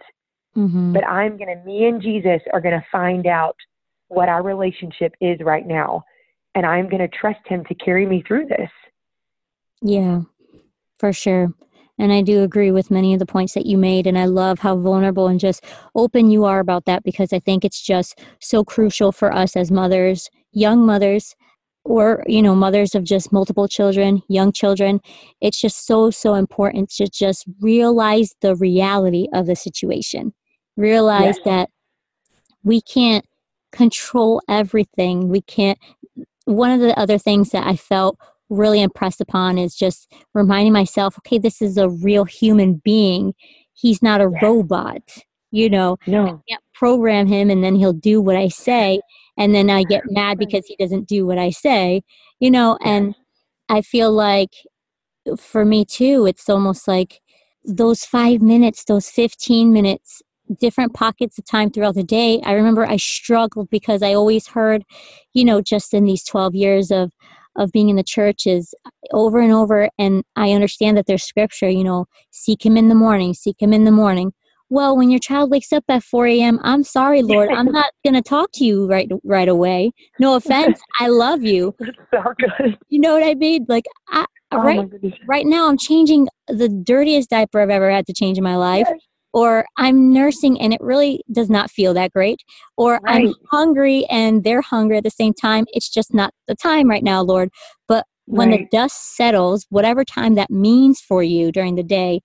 [0.56, 0.94] Mm-hmm.
[0.94, 3.56] But I'm going to, me and Jesus are going to find out
[4.13, 6.04] what our relationship is right now.
[6.56, 8.69] And I'm going to trust Him to carry me through this.
[9.82, 10.21] Yeah,
[10.99, 11.54] for sure.
[11.99, 14.08] And I do agree with many of the points that you made.
[14.08, 15.63] And I love how vulnerable and just
[15.95, 19.71] open you are about that because I think it's just so crucial for us as
[19.71, 21.36] mothers, young mothers,
[21.86, 25.02] or, you know, mothers of just multiple children, young children.
[25.41, 30.34] It's just so, so important to just realize the reality of the situation.
[30.78, 31.45] Realize yes.
[31.45, 31.69] that
[32.63, 33.26] we can't
[33.74, 35.28] control everything.
[35.28, 35.78] We can't.
[36.46, 38.18] One of the other things that I felt
[38.50, 43.34] really impressed upon is just reminding myself okay, this is a real human being.
[43.74, 45.02] He's not a robot.
[45.52, 46.24] You know, no.
[46.24, 49.02] I can't program him and then he'll do what I say.
[49.38, 52.02] And then I get mad because he doesn't do what I say,
[52.40, 53.16] you know, and
[53.70, 54.52] I feel like
[55.38, 57.22] for me too, it's almost like
[57.64, 60.22] those five minutes, those 15 minutes
[60.60, 62.41] different pockets of time throughout the day.
[62.43, 64.84] I remember I struggled because I always heard,
[65.34, 67.12] you know, just in these 12 years of
[67.56, 68.73] of being in the churches
[69.12, 72.95] over and over and I understand that there's scripture, you know, seek him in the
[72.95, 74.34] morning, seek him in the morning.
[74.69, 78.15] Well, when your child wakes up at 4 a.m., I'm sorry, Lord, I'm not going
[78.15, 79.91] to talk to you right right away.
[80.19, 81.75] No offense, I love you.
[82.12, 82.75] So good.
[82.89, 83.67] You know what I mean?
[83.69, 84.89] Like, I, oh right,
[85.27, 88.88] right now, I'm changing the dirtiest diaper I've ever had to change in my life.
[88.89, 88.99] Yes
[89.34, 92.41] or I'm nursing and it really does not feel that great,
[92.78, 93.28] or right.
[93.28, 95.65] I'm hungry and they're hungry at the same time.
[95.74, 97.50] It's just not the time right now, Lord.
[97.88, 98.60] But when right.
[98.72, 102.22] the dust settles, whatever time that means for you during the day,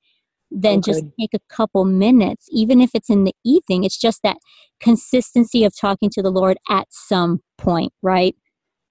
[0.50, 3.84] then just take a couple minutes, even if it's in the evening.
[3.84, 4.38] It's just that
[4.80, 8.34] consistency of talking to the Lord at some point, right?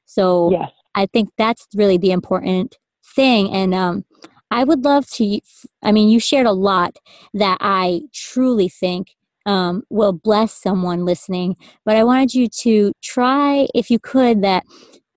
[0.06, 0.72] So yes.
[0.96, 2.76] I think that's really the important
[3.16, 3.52] thing.
[3.52, 4.06] And um,
[4.52, 5.40] I would love to.
[5.84, 6.98] I mean, you shared a lot
[7.34, 11.56] that I truly think um, will bless someone listening,
[11.86, 14.64] but I wanted you to try, if you could, that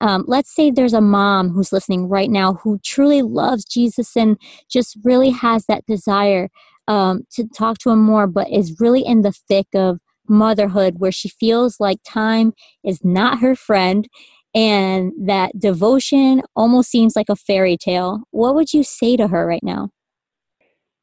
[0.00, 4.38] um, let's say there's a mom who's listening right now who truly loves Jesus and
[4.70, 6.48] just really has that desire
[6.88, 11.12] um, to talk to him more, but is really in the thick of motherhood where
[11.12, 12.52] she feels like time
[12.84, 14.08] is not her friend
[14.54, 18.22] and that devotion almost seems like a fairy tale.
[18.30, 19.90] What would you say to her right now?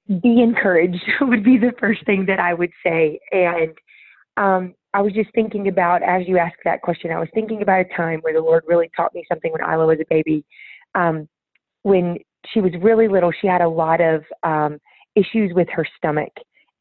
[0.07, 3.19] Be encouraged would be the first thing that I would say.
[3.31, 3.71] And
[4.37, 7.81] um, I was just thinking about, as you asked that question, I was thinking about
[7.81, 10.45] a time where the Lord really taught me something when Isla was a baby.
[10.95, 11.27] Um,
[11.83, 12.17] when
[12.53, 14.77] she was really little, she had a lot of um,
[15.15, 16.31] issues with her stomach,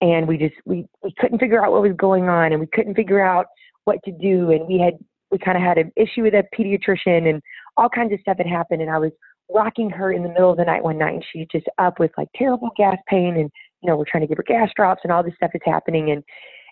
[0.00, 2.94] and we just we we couldn't figure out what was going on, and we couldn't
[2.94, 3.46] figure out
[3.85, 4.94] what to do, and we had
[5.30, 7.42] we kind of had an issue with a pediatrician, and
[7.76, 9.12] all kinds of stuff had happened, and I was
[9.52, 12.10] rocking her in the middle of the night one night, and she's just up with
[12.16, 13.50] like terrible gas pain, and
[13.82, 16.10] you know we're trying to give her gas drops, and all this stuff is happening,
[16.10, 16.22] and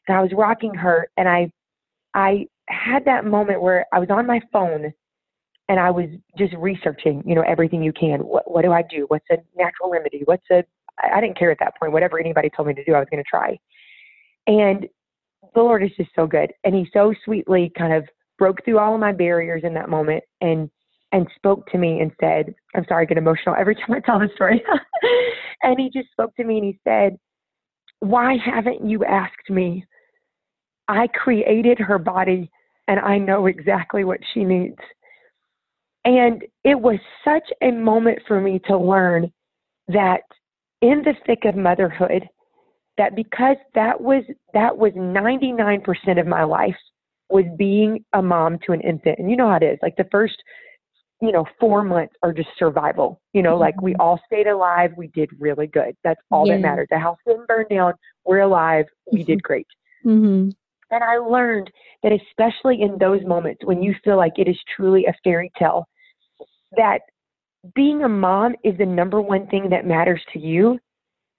[0.08, 1.50] and I was rocking her, and I
[2.14, 4.92] I had that moment where I was on my phone
[5.68, 8.20] and I was just researching, you know, everything you can.
[8.20, 9.06] What, what do I do?
[9.08, 10.22] What's a natural remedy?
[10.24, 10.62] What's a,
[11.02, 11.92] I didn't care at that point.
[11.92, 13.58] Whatever anybody told me to do, I was going to try.
[14.46, 14.86] And
[15.54, 16.52] the Lord is just so good.
[16.64, 18.04] And He so sweetly kind of
[18.38, 20.70] broke through all of my barriers in that moment and,
[21.12, 24.18] and spoke to me and said, I'm sorry, I get emotional every time I tell
[24.18, 24.62] the story.
[25.62, 27.16] and He just spoke to me and He said,
[28.00, 29.84] Why haven't you asked me?
[30.88, 32.50] I created her body
[32.88, 34.78] and I know exactly what she needs.
[36.04, 39.32] And it was such a moment for me to learn
[39.88, 40.20] that
[40.82, 42.28] in the thick of motherhood,
[42.98, 46.76] that because that was that was 99% of my life
[47.34, 49.18] was being a mom to an infant.
[49.18, 49.78] And you know how it is.
[49.82, 50.36] Like the first,
[51.20, 53.20] you know, four months are just survival.
[53.32, 53.60] You know, mm-hmm.
[53.60, 54.00] like we mm-hmm.
[54.00, 54.92] all stayed alive.
[54.96, 55.96] We did really good.
[56.04, 56.54] That's all yeah.
[56.54, 56.86] that matters.
[56.92, 57.94] The house didn't burn down.
[58.24, 58.84] We're alive.
[59.10, 59.26] We mm-hmm.
[59.26, 59.66] did great.
[60.06, 60.50] Mm-hmm.
[60.92, 61.72] And I learned
[62.04, 65.88] that especially in those moments when you feel like it is truly a fairy tale,
[66.76, 67.00] that
[67.74, 70.78] being a mom is the number one thing that matters to you.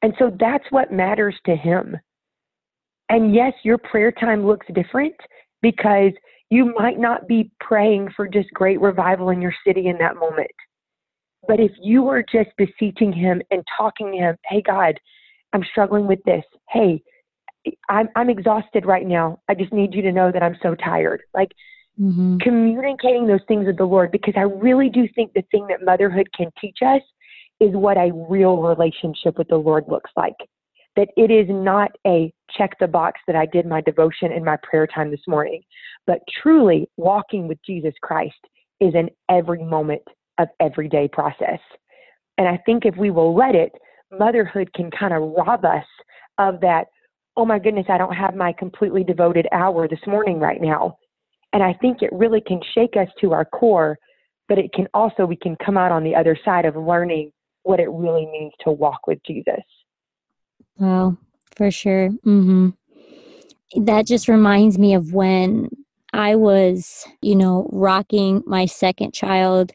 [0.01, 1.95] And so that's what matters to him.
[3.07, 5.15] And yes, your prayer time looks different
[5.65, 6.11] because
[6.51, 10.51] you might not be praying for just great revival in your city in that moment.
[11.47, 14.99] But if you are just beseeching him and talking to him, hey, God,
[15.53, 16.43] I'm struggling with this.
[16.69, 17.01] Hey,
[17.89, 19.39] I'm, I'm exhausted right now.
[19.49, 21.23] I just need you to know that I'm so tired.
[21.33, 21.49] Like,
[21.99, 22.37] mm-hmm.
[22.37, 26.27] communicating those things with the Lord because I really do think the thing that motherhood
[26.37, 27.01] can teach us
[27.59, 30.35] is what a real relationship with the Lord looks like.
[30.95, 34.57] That it is not a check the box that I did my devotion in my
[34.63, 35.61] prayer time this morning,
[36.07, 38.35] but truly walking with Jesus Christ
[38.79, 40.01] is an every moment
[40.37, 41.59] of everyday process.
[42.37, 43.71] And I think if we will let it,
[44.11, 45.85] motherhood can kind of rob us
[46.37, 46.87] of that,
[47.37, 50.97] oh my goodness, I don't have my completely devoted hour this morning right now.
[51.53, 53.97] And I think it really can shake us to our core,
[54.49, 57.31] but it can also, we can come out on the other side of learning
[57.63, 59.63] what it really means to walk with Jesus.
[60.77, 61.17] Well,
[61.55, 62.09] for sure.
[62.25, 62.69] Mm-hmm.
[63.83, 65.69] That just reminds me of when
[66.13, 69.71] I was, you know, rocking my second child,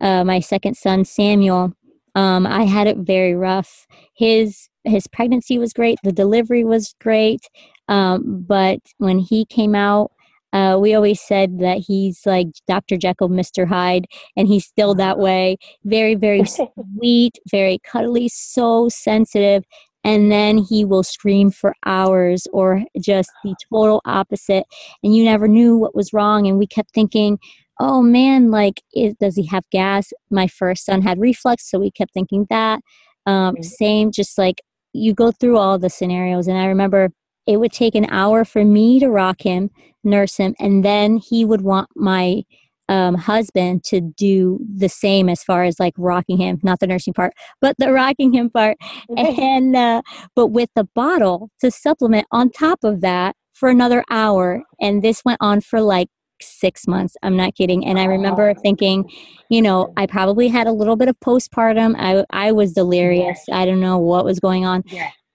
[0.00, 1.72] uh, my second son, Samuel.
[2.14, 3.86] Um, I had it very rough.
[4.14, 5.98] His his pregnancy was great.
[6.02, 7.40] The delivery was great.
[7.88, 10.12] Um, but when he came out,
[10.52, 12.96] uh, we always said that he's like Dr.
[12.96, 13.68] Jekyll, Mr.
[13.68, 15.58] Hyde, and he's still that way.
[15.84, 16.44] Very, very
[16.98, 19.64] sweet, very cuddly, so sensitive.
[20.02, 24.64] And then he will scream for hours or just the total opposite.
[25.02, 26.46] And you never knew what was wrong.
[26.46, 27.38] And we kept thinking,
[27.78, 30.12] oh man, like, is, does he have gas?
[30.30, 32.80] My first son had reflux, so we kept thinking that.
[33.26, 33.62] Um, mm-hmm.
[33.62, 36.48] Same, just like you go through all the scenarios.
[36.48, 37.10] And I remember
[37.46, 39.70] it would take an hour for me to rock him,
[40.04, 42.42] nurse him, and then he would want my
[42.90, 47.14] um, husband to do the same as far as like rocking him, not the nursing
[47.14, 48.76] part, but the rocking him part.
[49.16, 50.02] and uh,
[50.34, 55.22] but with the bottle to supplement on top of that for another hour, and this
[55.24, 56.08] went on for like
[56.42, 57.16] six months.
[57.22, 57.86] I'm not kidding.
[57.86, 59.08] And I remember thinking,
[59.50, 61.94] you know, I probably had a little bit of postpartum.
[61.96, 63.38] I I was delirious.
[63.52, 64.82] I don't know what was going on.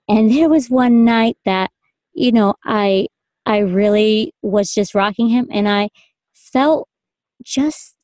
[0.10, 1.72] And there was one night that
[2.14, 3.08] you know, I
[3.46, 5.90] I really was just rocking him and I
[6.34, 6.90] felt
[7.46, 7.96] just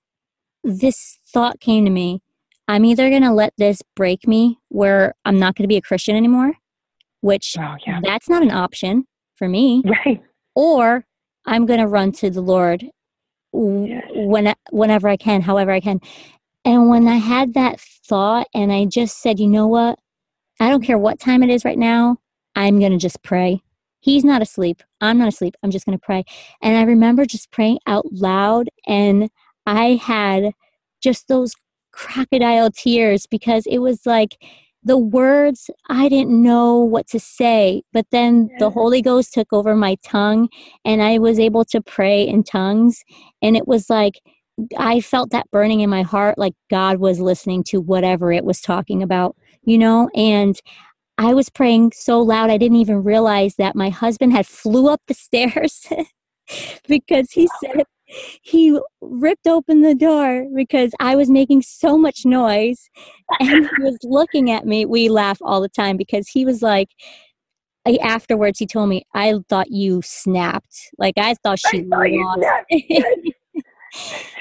[0.64, 2.22] this thought came to me.
[2.68, 5.82] I'm either going to let this break me where I'm not going to be a
[5.82, 6.54] Christian anymore,
[7.22, 8.00] which oh, yeah.
[8.02, 9.84] that's not an option for me.
[10.06, 10.22] Right.
[10.54, 11.06] Or
[11.46, 12.84] I'm going to run to the Lord
[13.54, 14.04] yes.
[14.14, 16.02] when whenever I can, however I can.
[16.66, 19.98] And when I had that thought and I just said, "You know what?
[20.60, 22.18] I don't care what time it is right now.
[22.54, 23.62] I'm going to just pray."
[24.02, 24.84] He's not asleep.
[25.00, 25.56] I'm not asleep.
[25.64, 26.26] I'm just going to pray.
[26.62, 29.30] And I remember just praying out loud, and
[29.66, 30.52] I had
[31.02, 31.54] just those
[31.94, 34.38] crocodile tears because it was like
[34.84, 39.76] the words I didn't know what to say, but then the Holy Ghost took over
[39.76, 40.50] my tongue,
[40.84, 43.04] and I was able to pray in tongues.
[43.42, 44.20] And it was like,
[44.78, 48.62] I felt that burning in my heart, like God was listening to whatever it was
[48.62, 50.10] talking about, you know?
[50.16, 50.60] And
[51.22, 55.02] I was praying so loud I didn't even realize that my husband had flew up
[55.08, 55.86] the stairs
[56.88, 57.84] because he said
[58.42, 62.90] he ripped open the door because I was making so much noise
[63.40, 64.86] and he was looking at me.
[64.86, 66.90] We laugh all the time because he was like,
[68.02, 70.90] afterwards he told me, I thought you snapped.
[70.98, 72.46] Like I thought she I lost.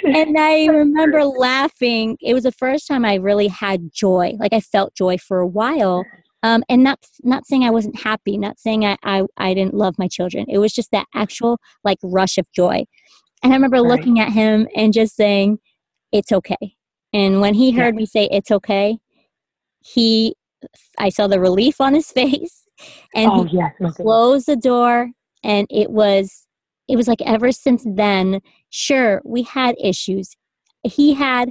[0.02, 2.16] and I remember laughing.
[2.22, 4.32] It was the first time I really had joy.
[4.40, 6.04] Like I felt joy for a while.
[6.42, 9.98] Um, and not not saying I wasn't happy, not saying I, I I didn't love
[9.98, 10.46] my children.
[10.48, 12.84] It was just that actual like rush of joy.
[13.42, 13.88] And I remember right.
[13.88, 15.58] looking at him and just saying,
[16.12, 16.76] "It's okay."
[17.12, 18.00] And when he heard yeah.
[18.00, 18.98] me say "It's okay,"
[19.80, 20.34] he
[20.98, 22.64] I saw the relief on his face,
[23.14, 25.10] and oh, he yes, closed the door.
[25.42, 26.46] And it was
[26.88, 28.40] it was like ever since then.
[28.70, 30.36] Sure, we had issues.
[30.84, 31.50] He had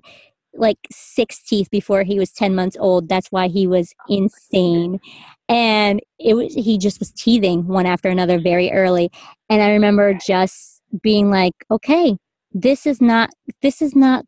[0.54, 3.10] like six teeth before he was 10 months old.
[3.10, 5.00] That's why he was insane.
[5.48, 9.12] And it was, he just was teething one after another very early.
[9.50, 12.18] And I remember just being like, okay,
[12.52, 13.30] this is not,
[13.62, 14.26] this is not,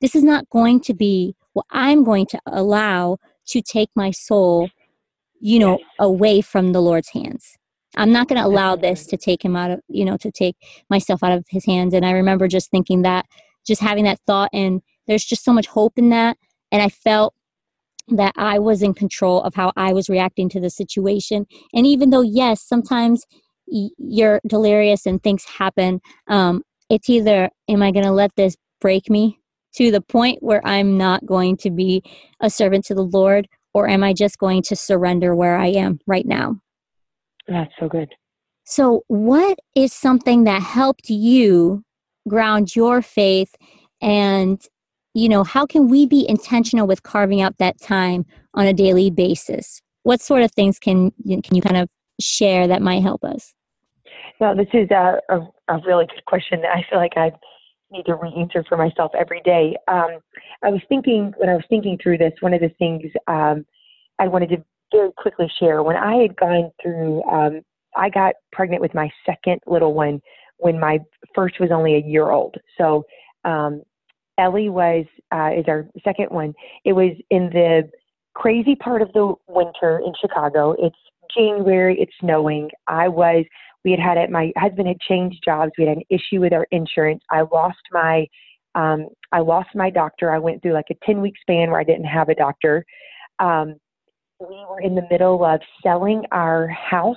[0.00, 3.18] this is not going to be what I'm going to allow
[3.48, 4.70] to take my soul,
[5.40, 7.56] you know, away from the Lord's hands.
[7.96, 10.56] I'm not going to allow this to take him out of, you know, to take
[10.88, 11.92] myself out of his hands.
[11.92, 13.26] And I remember just thinking that,
[13.66, 16.36] just having that thought and there's just so much hope in that.
[16.70, 17.34] And I felt
[18.08, 21.46] that I was in control of how I was reacting to the situation.
[21.72, 23.24] And even though, yes, sometimes
[23.66, 29.08] you're delirious and things happen, um, it's either am I going to let this break
[29.08, 29.38] me
[29.76, 32.02] to the point where I'm not going to be
[32.40, 36.00] a servant to the Lord, or am I just going to surrender where I am
[36.06, 36.56] right now?
[37.48, 38.08] That's so good.
[38.64, 41.82] So, what is something that helped you
[42.28, 43.54] ground your faith
[44.00, 44.62] and
[45.14, 49.10] you know, how can we be intentional with carving out that time on a daily
[49.10, 49.82] basis?
[50.02, 51.88] What sort of things can can you kind of
[52.20, 53.54] share that might help us?
[54.40, 55.38] Well, this is a, a,
[55.68, 57.30] a really good question I feel like I
[57.90, 59.76] need to re-answer for myself every day.
[59.86, 60.18] Um,
[60.64, 63.64] I was thinking when I was thinking through this, one of the things um,
[64.18, 67.22] I wanted to very quickly share when I had gone through.
[67.24, 67.60] Um,
[67.96, 70.20] I got pregnant with my second little one
[70.56, 70.98] when my
[71.34, 72.56] first was only a year old.
[72.78, 73.04] So
[73.44, 73.82] um,
[74.38, 75.04] Ellie was
[75.34, 76.54] uh, is our second one.
[76.84, 77.90] It was in the
[78.34, 80.74] crazy part of the winter in Chicago.
[80.78, 80.96] It's
[81.36, 81.96] January.
[82.00, 82.70] It's snowing.
[82.86, 83.44] I was.
[83.84, 84.30] We had had it.
[84.30, 85.72] My husband had changed jobs.
[85.76, 87.22] We had an issue with our insurance.
[87.30, 88.26] I lost my.
[88.74, 90.30] Um, I lost my doctor.
[90.30, 92.84] I went through like a ten week span where I didn't have a doctor.
[93.38, 93.76] Um,
[94.40, 97.16] we were in the middle of selling our house,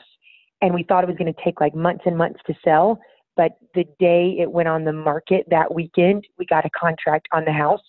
[0.61, 2.99] and we thought it was going to take like months and months to sell
[3.35, 7.45] but the day it went on the market that weekend, we got a contract on
[7.45, 7.81] the house.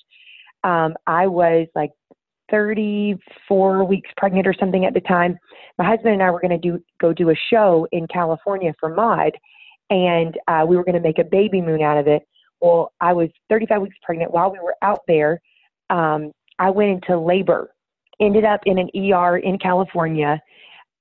[0.65, 1.91] Um, I was like
[2.51, 5.39] 34 weeks pregnant or something at the time.
[5.79, 8.95] My husband and I were going to do go do a show in California for
[8.95, 9.33] Mod,
[9.91, 12.23] and uh, we were going to make a baby moon out of it.
[12.61, 14.33] Well, I was 35 weeks pregnant.
[14.33, 15.41] While we were out there,
[15.91, 17.71] um, I went into labor.
[18.19, 20.41] Ended up in an ER in California.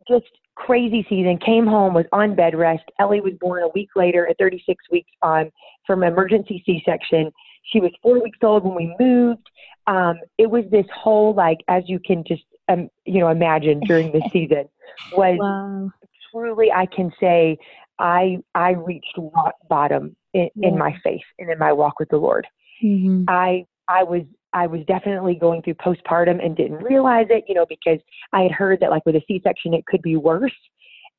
[0.07, 0.25] Just
[0.55, 2.83] crazy season, came home, was on bed rest.
[2.99, 5.51] Ellie was born a week later at 36 weeks on
[5.85, 7.31] from emergency C-section.
[7.71, 9.47] She was four weeks old when we moved.
[9.87, 14.11] Um, it was this whole like, as you can just um, you know imagine during
[14.11, 14.67] the season,
[15.15, 15.91] was wow.
[16.31, 17.57] truly I can say
[17.99, 20.69] I I reached rock bottom in, yeah.
[20.69, 22.47] in my faith and in my walk with the Lord.
[22.83, 23.25] Mm-hmm.
[23.27, 24.23] I I was
[24.55, 27.99] I was definitely going through postpartum and didn't realize it, you know, because
[28.31, 30.55] I had heard that like with a C-section it could be worse.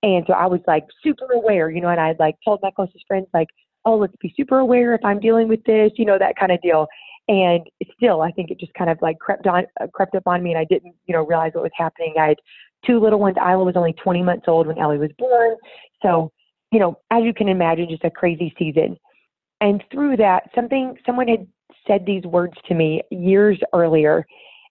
[0.03, 3.05] And so I was like super aware, you know, and I like told my closest
[3.07, 3.49] friends like,
[3.84, 6.62] oh, let's be super aware if I'm dealing with this, you know, that kind of
[6.62, 6.87] deal.
[7.28, 7.61] And
[7.97, 10.51] still, I think it just kind of like crept on, uh, crept up on me,
[10.53, 12.14] and I didn't, you know, realize what was happening.
[12.18, 12.37] I had
[12.87, 13.37] two little ones.
[13.37, 15.57] Isla was only 20 months old when Ellie was born,
[16.03, 16.32] so
[16.72, 18.97] you know, as you can imagine, just a crazy season.
[19.61, 21.47] And through that, something someone had
[21.87, 24.26] said these words to me years earlier,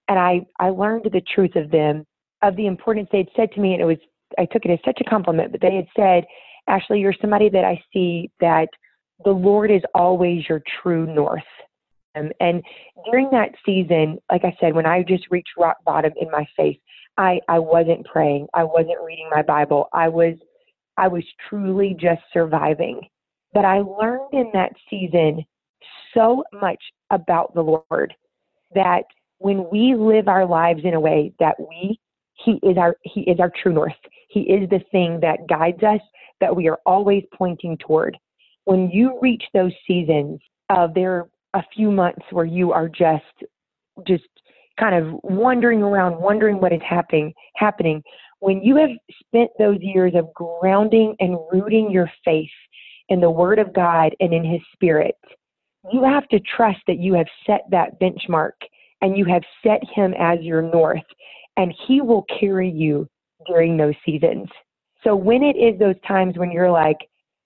[0.07, 2.05] and I, I learned the truth of them,
[2.41, 3.97] of the importance they had said to me, and it was
[4.37, 6.25] I took it as such a compliment, but they had said,
[6.67, 8.67] Ashley, you're somebody that I see that
[9.23, 11.43] the Lord is always your true north.
[12.15, 12.63] Um, and
[13.09, 16.77] during that season, like I said, when I just reached rock bottom in my faith,
[17.17, 18.47] I, I wasn't praying.
[18.53, 19.87] I wasn't reading my Bible.
[19.93, 20.35] I was
[20.97, 23.01] I was truly just surviving.
[23.53, 25.43] But I learned in that season
[26.13, 26.81] so much
[27.15, 28.13] about the Lord
[28.75, 29.03] that
[29.39, 31.99] when we live our lives in a way that we
[32.43, 33.93] he is our he is our true north.
[34.29, 36.01] He is the thing that guides us
[36.41, 38.17] that we are always pointing toward.
[38.65, 40.39] When you reach those seasons
[40.69, 43.23] of there are a few months where you are just
[44.05, 44.23] just
[44.77, 48.03] kind of wandering around, wondering what is happening happening,
[48.39, 48.89] when you have
[49.25, 52.49] spent those years of grounding and rooting your faith
[53.07, 55.15] in the Word of God and in His Spirit,
[55.91, 58.51] you have to trust that you have set that benchmark
[59.01, 61.03] and you have set Him as your north,
[61.57, 63.07] and He will carry you
[63.47, 64.47] during those seasons.
[65.03, 66.97] So when it is those times when you're like,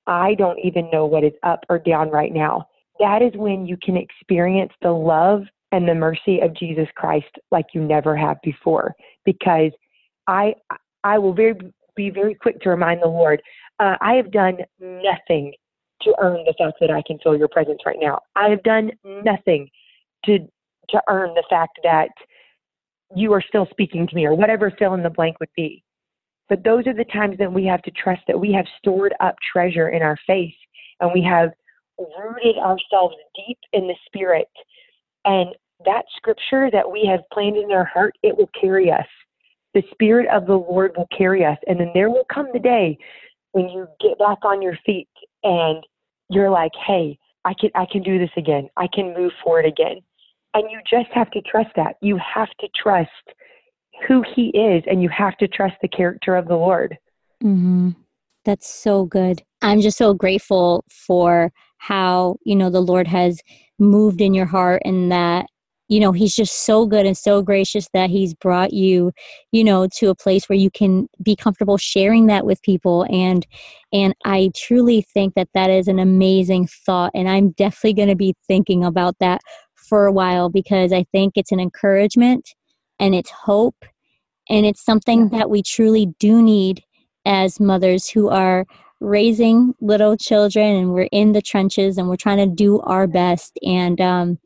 [0.08, 2.68] I don't even know what is up or down right now,
[3.00, 7.68] that is when you can experience the love and the mercy of Jesus Christ like
[7.74, 8.96] you never have before.
[9.26, 9.72] Because
[10.28, 10.56] I
[11.04, 11.56] I will very
[11.96, 13.42] be very quick to remind the Lord,
[13.80, 15.54] uh, I have done nothing
[16.02, 18.20] to earn the fact that I can feel your presence right now.
[18.36, 19.24] I have done mm-hmm.
[19.24, 19.70] nothing
[20.26, 20.40] to
[20.90, 22.10] to earn the fact that
[23.16, 25.84] you are still speaking to me or whatever fill in the blank would be.
[26.48, 29.36] But those are the times that we have to trust that we have stored up
[29.52, 30.54] treasure in our faith
[31.00, 31.52] and we have
[31.98, 34.48] rooted ourselves deep in the spirit.
[35.26, 35.50] And
[35.86, 39.06] that scripture that we have planted in our heart, it will carry us.
[39.74, 41.58] The spirit of the Lord will carry us.
[41.68, 42.98] And then there will come the day
[43.52, 45.08] when you get back on your feet
[45.44, 45.84] and
[46.30, 48.70] you're like, hey, I can I can do this again.
[48.78, 49.98] I can move forward again.
[50.54, 51.96] And you just have to trust that.
[52.02, 53.10] You have to trust
[54.08, 56.98] who he is and you have to trust the character of the Lord.
[57.44, 57.90] Mm-hmm.
[58.46, 59.44] That's so good.
[59.62, 63.42] I'm just so grateful for how, you know, the Lord has
[63.78, 65.48] moved in your heart and that
[65.90, 69.12] you know he's just so good and so gracious that he's brought you
[69.52, 73.06] you know to a place where you can be comfortable sharing that with people.
[73.10, 73.46] And
[73.92, 78.16] and i truly think that that is an amazing thought and i'm definitely going to
[78.16, 79.42] be thinking about that
[79.74, 82.54] for a while because i think it's an encouragement
[83.00, 83.84] and it's hope
[84.50, 86.84] and it's something that we truly do need
[87.26, 88.66] as mothers who are
[89.00, 93.58] raising little children and we're in the trenches and we're trying to do our best.
[93.66, 94.40] And um,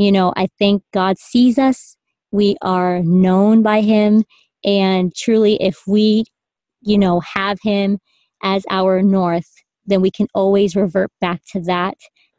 [0.00, 1.96] you know i think god sees us
[2.32, 4.24] we are known by him
[4.64, 6.24] and truly if we
[6.80, 7.98] you know have him
[8.42, 9.50] as our north
[9.86, 11.96] then we can always revert back to that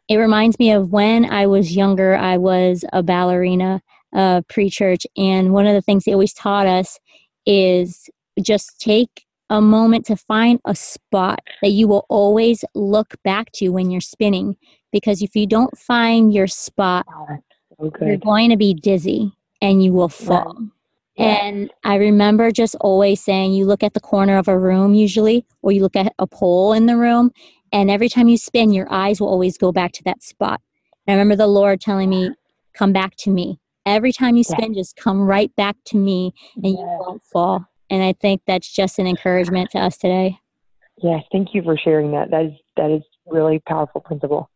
[0.07, 3.81] it reminds me of when i was younger i was a ballerina
[4.15, 5.05] uh, pre church.
[5.17, 6.99] And one of the things they always taught us
[7.45, 8.09] is
[8.41, 13.69] just take a moment to find a spot that you will always look back to
[13.69, 14.55] when you're spinning.
[14.91, 17.05] Because if you don't find your spot,
[17.81, 20.57] so you're going to be dizzy and you will fall.
[21.17, 25.45] And I remember just always saying, you look at the corner of a room usually,
[25.61, 27.31] or you look at a pole in the room,
[27.71, 30.61] and every time you spin, your eyes will always go back to that spot.
[31.05, 32.31] And I remember the Lord telling me,
[32.73, 33.59] Come back to me.
[33.85, 37.65] Every time you spin, just come right back to me and you won't fall.
[37.89, 40.39] And I think that's just an encouragement to us today.
[41.03, 42.29] Yes, thank you for sharing that.
[42.29, 44.49] That is that is really powerful principle.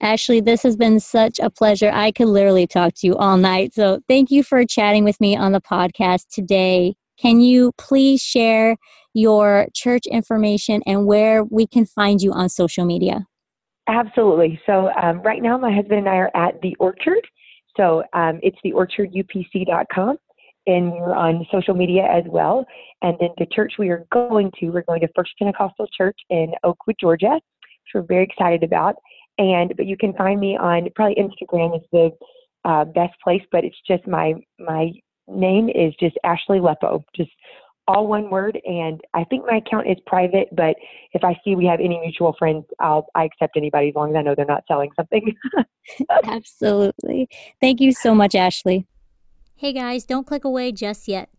[0.00, 1.90] Ashley, this has been such a pleasure.
[1.92, 3.74] I could literally talk to you all night.
[3.74, 6.94] So thank you for chatting with me on the podcast today.
[7.18, 8.76] Can you please share
[9.12, 13.26] your church information and where we can find you on social media?
[13.88, 14.60] Absolutely.
[14.66, 17.26] So um, right now, my husband and I are at the Orchard
[17.76, 20.16] so um, it's the orchardupc.com,
[20.66, 22.64] and we're on social media as well.
[23.02, 26.52] And then the church we are going to, we're going to First Pentecostal Church in
[26.64, 28.96] Oakwood, Georgia, which we're very excited about.
[29.40, 32.10] And but you can find me on probably Instagram is the
[32.66, 34.92] uh, best place, but it's just my my
[35.26, 37.30] name is just Ashley Leppo, just
[37.88, 38.60] all one word.
[38.66, 40.76] And I think my account is private, but
[41.14, 44.16] if I see we have any mutual friends, I'll I accept anybody as long as
[44.16, 45.34] I know they're not selling something.
[46.24, 47.30] Absolutely.
[47.62, 48.86] Thank you so much, Ashley.
[49.56, 51.30] Hey guys, don't click away just yet.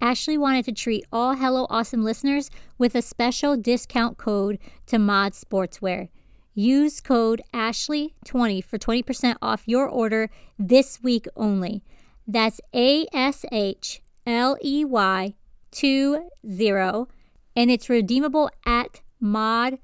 [0.00, 5.32] Ashley wanted to treat all Hello Awesome listeners with a special discount code to Mod
[5.32, 6.10] Sportswear.
[6.54, 11.82] Use code Ashley20 for 20% off your order this week only.
[12.26, 15.34] That's A S H L E Y
[15.74, 17.08] two zero,
[17.56, 19.78] and it's redeemable at modsw.com.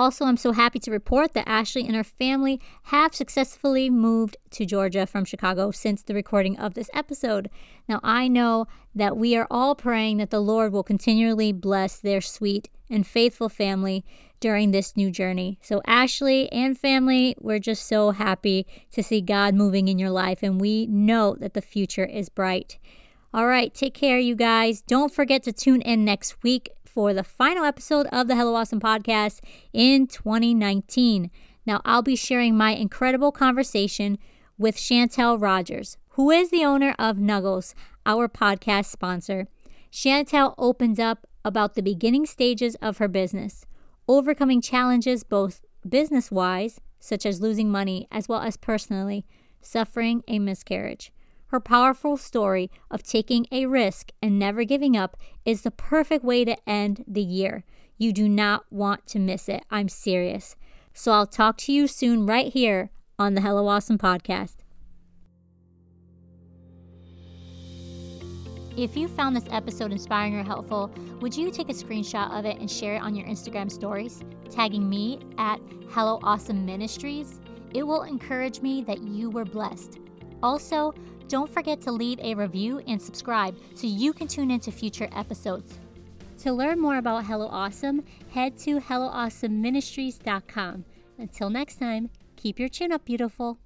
[0.00, 4.64] Also, I'm so happy to report that Ashley and her family have successfully moved to
[4.64, 7.50] Georgia from Chicago since the recording of this episode.
[7.86, 12.22] Now, I know that we are all praying that the Lord will continually bless their
[12.22, 14.02] sweet and faithful family
[14.40, 15.58] during this new journey.
[15.60, 20.42] So, Ashley and family, we're just so happy to see God moving in your life,
[20.42, 22.78] and we know that the future is bright.
[23.34, 24.80] All right, take care, you guys.
[24.80, 26.70] Don't forget to tune in next week
[27.00, 29.40] for the final episode of the Hello Awesome podcast
[29.72, 31.30] in 2019.
[31.64, 34.18] Now, I'll be sharing my incredible conversation
[34.58, 37.72] with Chantel Rogers, who is the owner of Nuggles,
[38.04, 39.48] our podcast sponsor.
[39.90, 43.64] Chantel opens up about the beginning stages of her business,
[44.06, 49.24] overcoming challenges both business wise, such as losing money, as well as personally,
[49.62, 51.14] suffering a miscarriage.
[51.50, 56.44] Her powerful story of taking a risk and never giving up is the perfect way
[56.44, 57.64] to end the year.
[57.98, 59.64] You do not want to miss it.
[59.68, 60.54] I'm serious.
[60.94, 64.58] So I'll talk to you soon, right here on the Hello Awesome podcast.
[68.76, 70.88] If you found this episode inspiring or helpful,
[71.20, 74.88] would you take a screenshot of it and share it on your Instagram stories, tagging
[74.88, 77.40] me at Hello Awesome Ministries?
[77.74, 79.98] It will encourage me that you were blessed.
[80.44, 80.94] Also,
[81.30, 85.78] don't forget to leave a review and subscribe so you can tune into future episodes.
[86.38, 90.84] To learn more about Hello Awesome, head to HelloAwesomeMinistries.com.
[91.18, 93.60] Until next time, keep your chin up, beautiful.